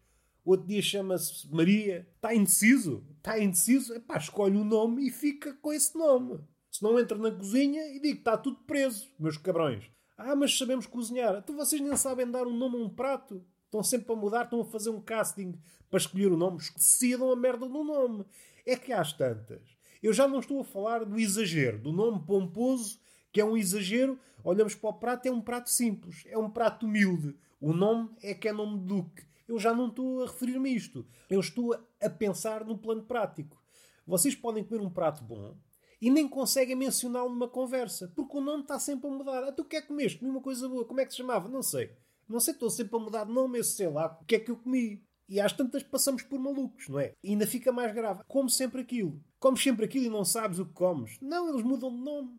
outro 0.43 0.67
dia 0.67 0.81
chama-se 0.81 1.47
Maria. 1.53 2.07
Está 2.15 2.33
indeciso? 2.33 3.03
Está 3.17 3.39
indeciso? 3.39 3.93
Epá, 3.93 4.17
escolhe 4.17 4.57
um 4.57 4.63
nome 4.63 5.07
e 5.07 5.11
fica 5.11 5.53
com 5.53 5.71
esse 5.71 5.95
nome. 5.97 6.39
Se 6.71 6.81
não 6.81 6.99
entra 6.99 7.17
na 7.17 7.31
cozinha 7.31 7.87
e 7.95 7.99
digo, 7.99 8.19
está 8.19 8.37
tudo 8.37 8.57
preso, 8.65 9.07
meus 9.19 9.37
cabrões. 9.37 9.83
Ah, 10.17 10.35
mas 10.35 10.57
sabemos 10.57 10.85
cozinhar. 10.85 11.35
Então 11.35 11.55
vocês 11.55 11.81
nem 11.81 11.95
sabem 11.95 12.29
dar 12.29 12.47
um 12.47 12.55
nome 12.55 12.77
a 12.77 12.79
um 12.79 12.89
prato. 12.89 13.43
Estão 13.71 13.81
sempre 13.81 14.11
a 14.11 14.15
mudar, 14.17 14.43
estão 14.43 14.59
a 14.59 14.65
fazer 14.65 14.89
um 14.89 14.99
casting 14.99 15.57
para 15.89 15.97
escolher 15.97 16.29
o 16.29 16.35
nome. 16.35 16.57
Decidam 16.75 17.31
a 17.31 17.37
merda 17.37 17.69
do 17.69 17.85
nome. 17.85 18.25
É 18.65 18.75
que 18.75 18.91
às 18.91 19.13
tantas. 19.13 19.61
Eu 20.03 20.11
já 20.11 20.27
não 20.27 20.41
estou 20.41 20.59
a 20.59 20.65
falar 20.65 21.05
do 21.05 21.17
exagero, 21.17 21.79
do 21.79 21.93
nome 21.93 22.21
pomposo 22.27 22.99
que 23.31 23.39
é 23.39 23.45
um 23.45 23.55
exagero. 23.55 24.19
Olhamos 24.43 24.75
para 24.75 24.89
o 24.89 24.93
prato, 24.93 25.25
é 25.25 25.31
um 25.31 25.39
prato 25.39 25.69
simples, 25.69 26.25
é 26.25 26.37
um 26.37 26.49
prato 26.49 26.85
humilde. 26.85 27.33
O 27.61 27.71
nome 27.71 28.09
é 28.21 28.33
que 28.33 28.49
é 28.49 28.51
nome 28.51 28.77
de 28.79 28.87
Duque. 28.87 29.23
Eu 29.47 29.57
já 29.57 29.73
não 29.73 29.87
estou 29.87 30.21
a 30.21 30.25
referir-me 30.25 30.69
a 30.69 30.73
isto. 30.73 31.07
Eu 31.29 31.39
estou 31.39 31.73
a 32.01 32.09
pensar 32.09 32.65
no 32.65 32.77
plano 32.77 33.03
prático. 33.03 33.57
Vocês 34.05 34.35
podem 34.35 34.65
comer 34.65 34.81
um 34.81 34.89
prato 34.89 35.23
bom 35.23 35.55
e 36.01 36.09
nem 36.09 36.27
conseguem 36.27 36.75
mencioná-lo 36.75 37.29
numa 37.29 37.47
conversa, 37.47 38.11
porque 38.13 38.35
o 38.35 38.41
nome 38.41 38.63
está 38.63 38.77
sempre 38.77 39.07
a 39.07 39.13
mudar. 39.13 39.43
Ah, 39.45 39.51
tu 39.53 39.63
que 39.63 39.77
é 39.77 39.81
que 39.81 39.87
comeste? 39.87 40.19
Comi 40.19 40.29
uma 40.29 40.41
coisa 40.41 40.67
boa. 40.67 40.83
Como 40.83 40.99
é 40.99 41.05
que 41.05 41.11
se 41.11 41.17
chamava? 41.19 41.47
Não 41.47 41.63
sei. 41.63 41.95
Não 42.31 42.39
sei, 42.39 42.53
estou 42.53 42.69
sempre 42.69 42.95
a 42.95 42.99
mudar 42.99 43.25
de 43.25 43.31
nome, 43.31 43.59
eu 43.59 43.63
sei 43.63 43.87
lá 43.87 44.17
o 44.21 44.25
que 44.25 44.35
é 44.35 44.39
que 44.39 44.51
eu 44.51 44.57
comi. 44.57 45.03
E 45.27 45.39
às 45.39 45.53
tantas 45.53 45.81
passamos 45.81 46.23
por 46.23 46.39
malucos, 46.39 46.89
não 46.89 46.99
é? 46.99 47.15
E 47.23 47.29
ainda 47.29 47.47
fica 47.47 47.71
mais 47.71 47.93
grave. 47.93 48.21
Como 48.27 48.49
sempre 48.49 48.81
aquilo. 48.81 49.23
Comes 49.39 49.63
sempre 49.63 49.85
aquilo 49.85 50.05
e 50.05 50.09
não 50.09 50.25
sabes 50.25 50.59
o 50.59 50.65
que 50.65 50.73
comes. 50.73 51.17
Não, 51.21 51.49
eles 51.49 51.63
mudam 51.63 51.89
de 51.89 52.01
nome. 52.01 52.37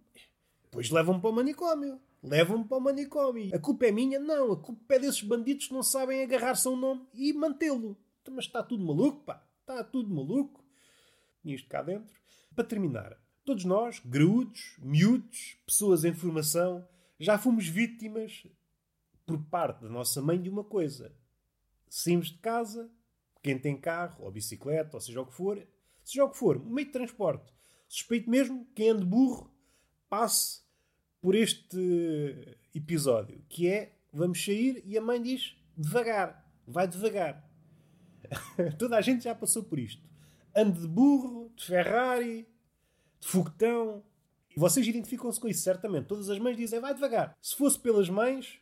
Depois 0.65 0.91
levam-me 0.91 1.21
para 1.21 1.31
o 1.31 1.33
manicômio. 1.33 2.01
Levam-me 2.23 2.65
para 2.65 2.77
o 2.77 2.81
manicômio. 2.81 3.55
A 3.55 3.59
culpa 3.59 3.87
é 3.87 3.91
minha? 3.91 4.21
Não. 4.21 4.53
A 4.53 4.57
culpa 4.57 4.95
é 4.95 4.99
desses 4.99 5.23
bandidos 5.23 5.69
que 5.69 5.73
não 5.73 5.83
sabem 5.83 6.23
agarrar-se 6.23 6.69
a 6.69 6.71
um 6.71 6.77
nome 6.77 7.07
e 7.15 7.33
mantê-lo. 7.33 7.97
Então, 8.21 8.35
mas 8.35 8.45
está 8.45 8.63
tudo 8.63 8.85
maluco, 8.85 9.25
pá. 9.25 9.43
Está 9.61 9.83
tudo 9.83 10.15
maluco. 10.15 10.63
Isto 11.45 11.69
cá 11.69 11.83
dentro. 11.83 12.15
Para 12.55 12.65
terminar, 12.65 13.19
todos 13.45 13.65
nós, 13.65 14.01
graúdos, 14.05 14.77
miúdos, 14.79 15.57
pessoas 15.67 16.05
em 16.05 16.13
formação, 16.13 16.87
já 17.19 17.39
fomos 17.39 17.67
vítimas 17.67 18.47
por 19.33 19.45
parte 19.47 19.83
da 19.83 19.89
nossa 19.89 20.21
mãe 20.21 20.41
de 20.41 20.51
uma 20.51 20.63
coisa. 20.63 21.15
Saímos 21.89 22.29
de 22.29 22.39
casa, 22.39 22.91
quem 23.43 23.59
tem 23.59 23.77
carro, 23.77 24.25
ou 24.25 24.31
bicicleta, 24.31 24.97
ou 24.97 25.01
seja 25.01 25.21
o 25.21 25.27
que 25.27 25.33
for, 25.33 25.67
seja 26.05 26.25
o 26.25 26.31
que 26.31 26.37
for, 26.37 26.59
um 26.59 26.71
meio 26.71 26.87
de 26.87 26.93
transporte. 26.93 27.53
Suspeito 27.89 28.29
mesmo, 28.29 28.67
quem 28.75 28.91
anda 28.91 29.05
burro, 29.05 29.51
passe 30.09 30.63
por 31.21 31.35
este 31.35 32.59
episódio, 32.75 33.43
que 33.49 33.69
é 33.69 33.97
vamos 34.13 34.43
sair 34.45 34.83
e 34.85 34.99
a 34.99 35.01
mãe 35.01 35.21
diz 35.21 35.57
devagar, 35.77 36.47
vai 36.67 36.87
devagar. 36.87 37.49
Toda 38.79 38.97
a 38.97 39.01
gente 39.01 39.25
já 39.25 39.35
passou 39.35 39.63
por 39.63 39.79
isto. 39.79 40.03
Ande 40.55 40.81
de 40.81 40.89
burro, 40.89 41.51
de 41.57 41.65
Ferrari, 41.65 42.47
de 43.21 43.29
foguetão. 43.29 44.03
Vocês 44.55 44.87
identificam-se 44.87 45.41
com 45.41 45.49
isso, 45.49 45.63
certamente. 45.63 46.07
Todas 46.07 46.29
as 46.29 46.39
mães 46.39 46.57
dizem 46.57 46.81
vai 46.81 46.93
devagar. 46.93 47.37
Se 47.41 47.57
fosse 47.57 47.79
pelas 47.79 48.11
mães, 48.11 48.62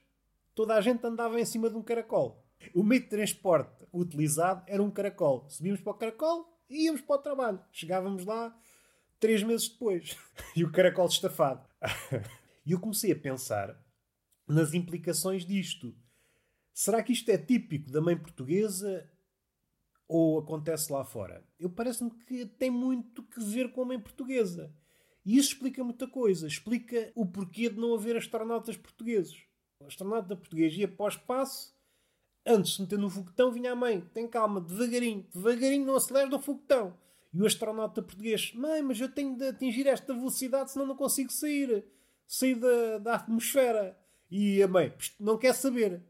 toda 0.55 0.75
a 0.75 0.81
gente 0.81 1.05
andava 1.07 1.41
em 1.41 1.45
cima 1.45 1.71
de 1.71 1.77
um 1.77 1.83
caracol. 1.83 2.45
O 2.75 2.83
meio 2.83 3.03
de 3.03 3.09
transporte 3.09 3.87
utilizado 3.93 4.63
era 4.67 4.83
um 4.83 4.91
caracol. 4.91 5.49
Subíamos 5.49 5.81
para 5.81 5.93
o 5.93 5.97
caracol 5.97 6.61
e 6.69 6.87
íamos 6.87 7.01
para 7.01 7.17
o 7.17 7.23
trabalho. 7.23 7.65
Chegávamos 7.73 8.25
lá 8.25 8.57
três 9.19 9.43
meses 9.43 9.69
depois. 9.69 10.17
e 10.55 10.65
o 10.65 10.71
caracol 10.71 11.07
estafado. 11.07 11.67
E 12.67 12.73
eu 12.73 12.79
comecei 12.79 13.11
a 13.11 13.19
pensar 13.19 13.75
nas 14.47 14.75
implicações 14.75 15.47
disto. 15.47 15.97
Será 16.73 17.03
que 17.03 17.13
isto 17.13 17.29
é 17.31 17.39
típico 17.39 17.91
da 17.91 18.01
mãe 18.01 18.17
portuguesa 18.17 19.11
ou 20.07 20.39
acontece 20.39 20.93
lá 20.93 21.05
fora? 21.05 21.43
Eu 21.59 21.71
parece-me 21.71 22.11
que 22.11 22.47
tem 22.47 22.71
muito 22.71 23.23
que 23.23 23.43
ver 23.43 23.73
com 23.73 23.83
a 23.83 23.87
mãe 23.87 23.99
portuguesa. 23.99 24.73
E 25.25 25.37
isso 25.37 25.55
explica 25.55 25.83
muita 25.83 26.07
coisa. 26.07 26.47
Explica 26.47 27.11
o 27.15 27.27
porquê 27.27 27.71
de 27.71 27.79
não 27.79 27.95
haver 27.95 28.17
astronautas 28.17 28.77
portugueses. 28.77 29.43
Astronauta 29.87 30.37
português 30.37 30.75
ia 30.75 30.89
para 30.89 31.05
o 31.05 31.09
espaço, 31.09 31.75
antes 32.47 32.73
de 32.73 32.83
meter 32.83 32.99
no 32.99 33.11
foguetão, 33.11 33.51
vinha 33.51 33.73
a 33.73 33.77
mãe. 33.77 34.01
Tem 34.13 34.29
calma, 34.29 34.61
devagarinho, 34.61 35.27
devagarinho, 35.33 35.87
não 35.87 35.97
aceleres 35.97 36.31
no 36.31 36.39
foguetão. 36.39 36.97
E 37.33 37.41
o 37.41 37.47
astronauta 37.47 38.03
português, 38.03 38.53
mãe, 38.55 38.83
mas 38.83 39.01
eu 39.01 39.09
tenho 39.09 39.37
de 39.37 39.49
atingir 39.49 39.87
esta 39.87 40.13
velocidade, 40.13 40.71
senão 40.73 40.87
não 40.87 40.97
consigo 40.97 41.31
sair 41.31 41.85
sair 42.31 42.55
da, 42.55 42.99
da 42.99 43.15
atmosfera. 43.17 43.99
E 44.31 44.63
a 44.63 44.69
mãe, 44.69 44.95
não 45.19 45.37
quer 45.37 45.53
saber. 45.53 46.01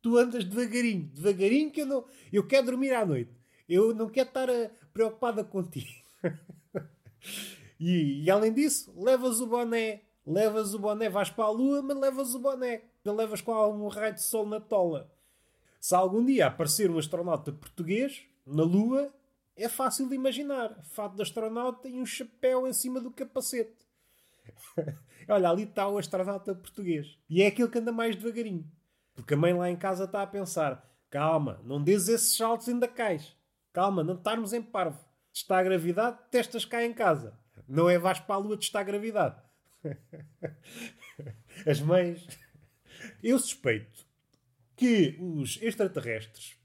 Tu 0.00 0.16
andas 0.16 0.44
devagarinho, 0.44 1.10
devagarinho 1.12 1.70
que 1.70 1.82
eu 1.82 1.86
não. 1.86 2.04
Eu 2.32 2.46
quero 2.46 2.66
dormir 2.66 2.92
à 2.94 3.04
noite. 3.04 3.30
Eu 3.68 3.94
não 3.94 4.08
quero 4.08 4.28
estar 4.28 4.48
uh, 4.48 4.70
preocupada 4.94 5.44
contigo. 5.44 5.92
e, 7.78 8.24
e, 8.24 8.30
além 8.30 8.52
disso, 8.52 8.92
levas 8.96 9.40
o 9.40 9.46
boné. 9.46 10.02
Levas 10.26 10.74
o 10.74 10.78
boné, 10.78 11.10
vais 11.10 11.28
para 11.28 11.44
a 11.44 11.50
lua, 11.50 11.82
mas 11.82 11.98
levas 11.98 12.34
o 12.34 12.38
boné. 12.38 12.82
Levas 13.12 13.40
com 13.40 13.52
algum 13.52 13.88
raio 13.88 14.14
de 14.14 14.22
sol 14.22 14.46
na 14.46 14.60
tola. 14.60 15.10
Se 15.80 15.94
algum 15.94 16.24
dia 16.24 16.46
aparecer 16.46 16.90
um 16.90 16.98
astronauta 16.98 17.52
português 17.52 18.24
na 18.46 18.62
lua, 18.62 19.12
é 19.56 19.68
fácil 19.68 20.08
de 20.08 20.14
imaginar. 20.14 20.82
Fato 20.84 21.16
de 21.16 21.22
astronauta 21.22 21.88
e 21.88 22.00
um 22.00 22.06
chapéu 22.06 22.66
em 22.66 22.72
cima 22.72 23.00
do 23.00 23.10
capacete. 23.10 23.86
Olha, 25.28 25.50
ali 25.50 25.64
está 25.64 25.88
o 25.88 25.98
astronauta 25.98 26.54
português. 26.54 27.18
E 27.28 27.42
é 27.42 27.46
aquele 27.46 27.68
que 27.68 27.78
anda 27.78 27.92
mais 27.92 28.14
devagarinho. 28.16 28.70
Porque 29.14 29.34
a 29.34 29.36
mãe 29.36 29.54
lá 29.54 29.70
em 29.70 29.76
casa 29.76 30.04
está 30.04 30.22
a 30.22 30.26
pensar: 30.26 30.86
calma, 31.10 31.60
não 31.64 31.82
dês 31.82 32.08
esses 32.08 32.36
saltos 32.36 32.68
ainda 32.68 32.86
cais. 32.86 33.34
Calma, 33.72 34.04
não 34.04 34.14
estarmos 34.14 34.52
em 34.52 34.62
parvo. 34.62 35.04
Está 35.32 35.58
a 35.58 35.62
gravidade, 35.62 36.18
testas 36.30 36.64
cá 36.64 36.84
em 36.84 36.92
casa. 36.92 37.38
Não 37.68 37.88
é 37.88 37.98
vais 37.98 38.20
para 38.20 38.36
a 38.36 38.38
lua 38.38 38.56
testar 38.56 38.80
a 38.80 38.84
gravidade. 38.84 39.36
As 41.66 41.80
mães. 41.80 42.26
Eu 43.22 43.38
suspeito 43.38 44.06
que 44.76 45.16
os 45.20 45.58
extraterrestres 45.62 46.56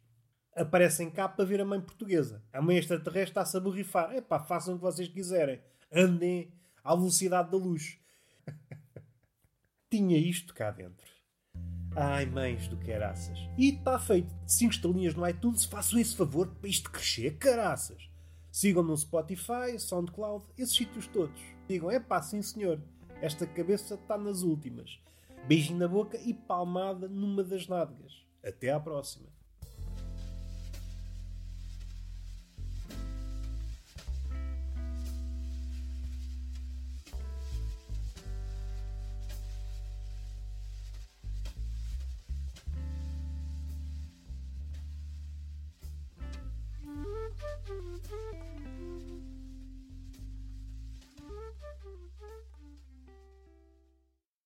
aparecem 0.56 1.10
cá 1.10 1.28
para 1.28 1.46
ver 1.46 1.62
a 1.62 1.66
mãe 1.66 1.80
portuguesa. 1.80 2.44
A 2.52 2.62
mãe 2.62 2.78
extraterrestre 2.78 3.32
está-se 3.32 3.56
a 3.56 3.60
borrifar. 3.60 4.14
Epá, 4.16 4.39
façam 4.39 4.76
o 4.76 4.78
que 4.78 4.84
vocês 4.84 5.08
quiserem. 5.08 5.62
Andem 5.92 6.52
à 6.84 6.96
velocidade 6.96 7.52
da 7.52 7.58
luz. 7.58 8.00
Tinha 9.89 10.18
isto 10.18 10.54
cá 10.54 10.72
dentro. 10.72 11.12
Ai, 11.96 12.26
mães 12.26 12.68
do 12.68 12.78
caraças. 12.78 13.38
E 13.58 13.70
está 13.70 14.00
feito. 14.00 14.34
5 14.48 14.74
estrelinhas 14.74 15.14
no 15.14 15.28
iTunes, 15.28 15.66
façam 15.66 16.00
esse 16.00 16.16
favor 16.16 16.48
para 16.48 16.70
isto 16.70 16.89
crescer, 16.89 17.38
caraças. 17.38 18.10
Sigam 18.50 18.84
no 18.84 18.98
Spotify, 18.98 19.78
SoundCloud, 19.78 20.46
esses 20.58 20.76
sítios 20.76 21.08
todos. 21.08 21.42
Digam, 21.68 21.92
é 21.92 22.00
pá, 22.00 22.22
sim 22.22 22.42
senhor, 22.42 22.82
esta 23.22 23.46
cabeça 23.46 23.96
está 23.96 24.18
nas 24.18 24.42
últimas. 24.42 25.00
Beijinho 25.48 25.80
na 25.80 25.88
boca 25.88 26.18
e 26.18 26.34
palmada 26.34 27.08
numa 27.08 27.44
das 27.44 27.68
nádegas. 27.68 28.26
Até 28.44 28.72
à 28.72 28.80
próxima. 28.80 29.31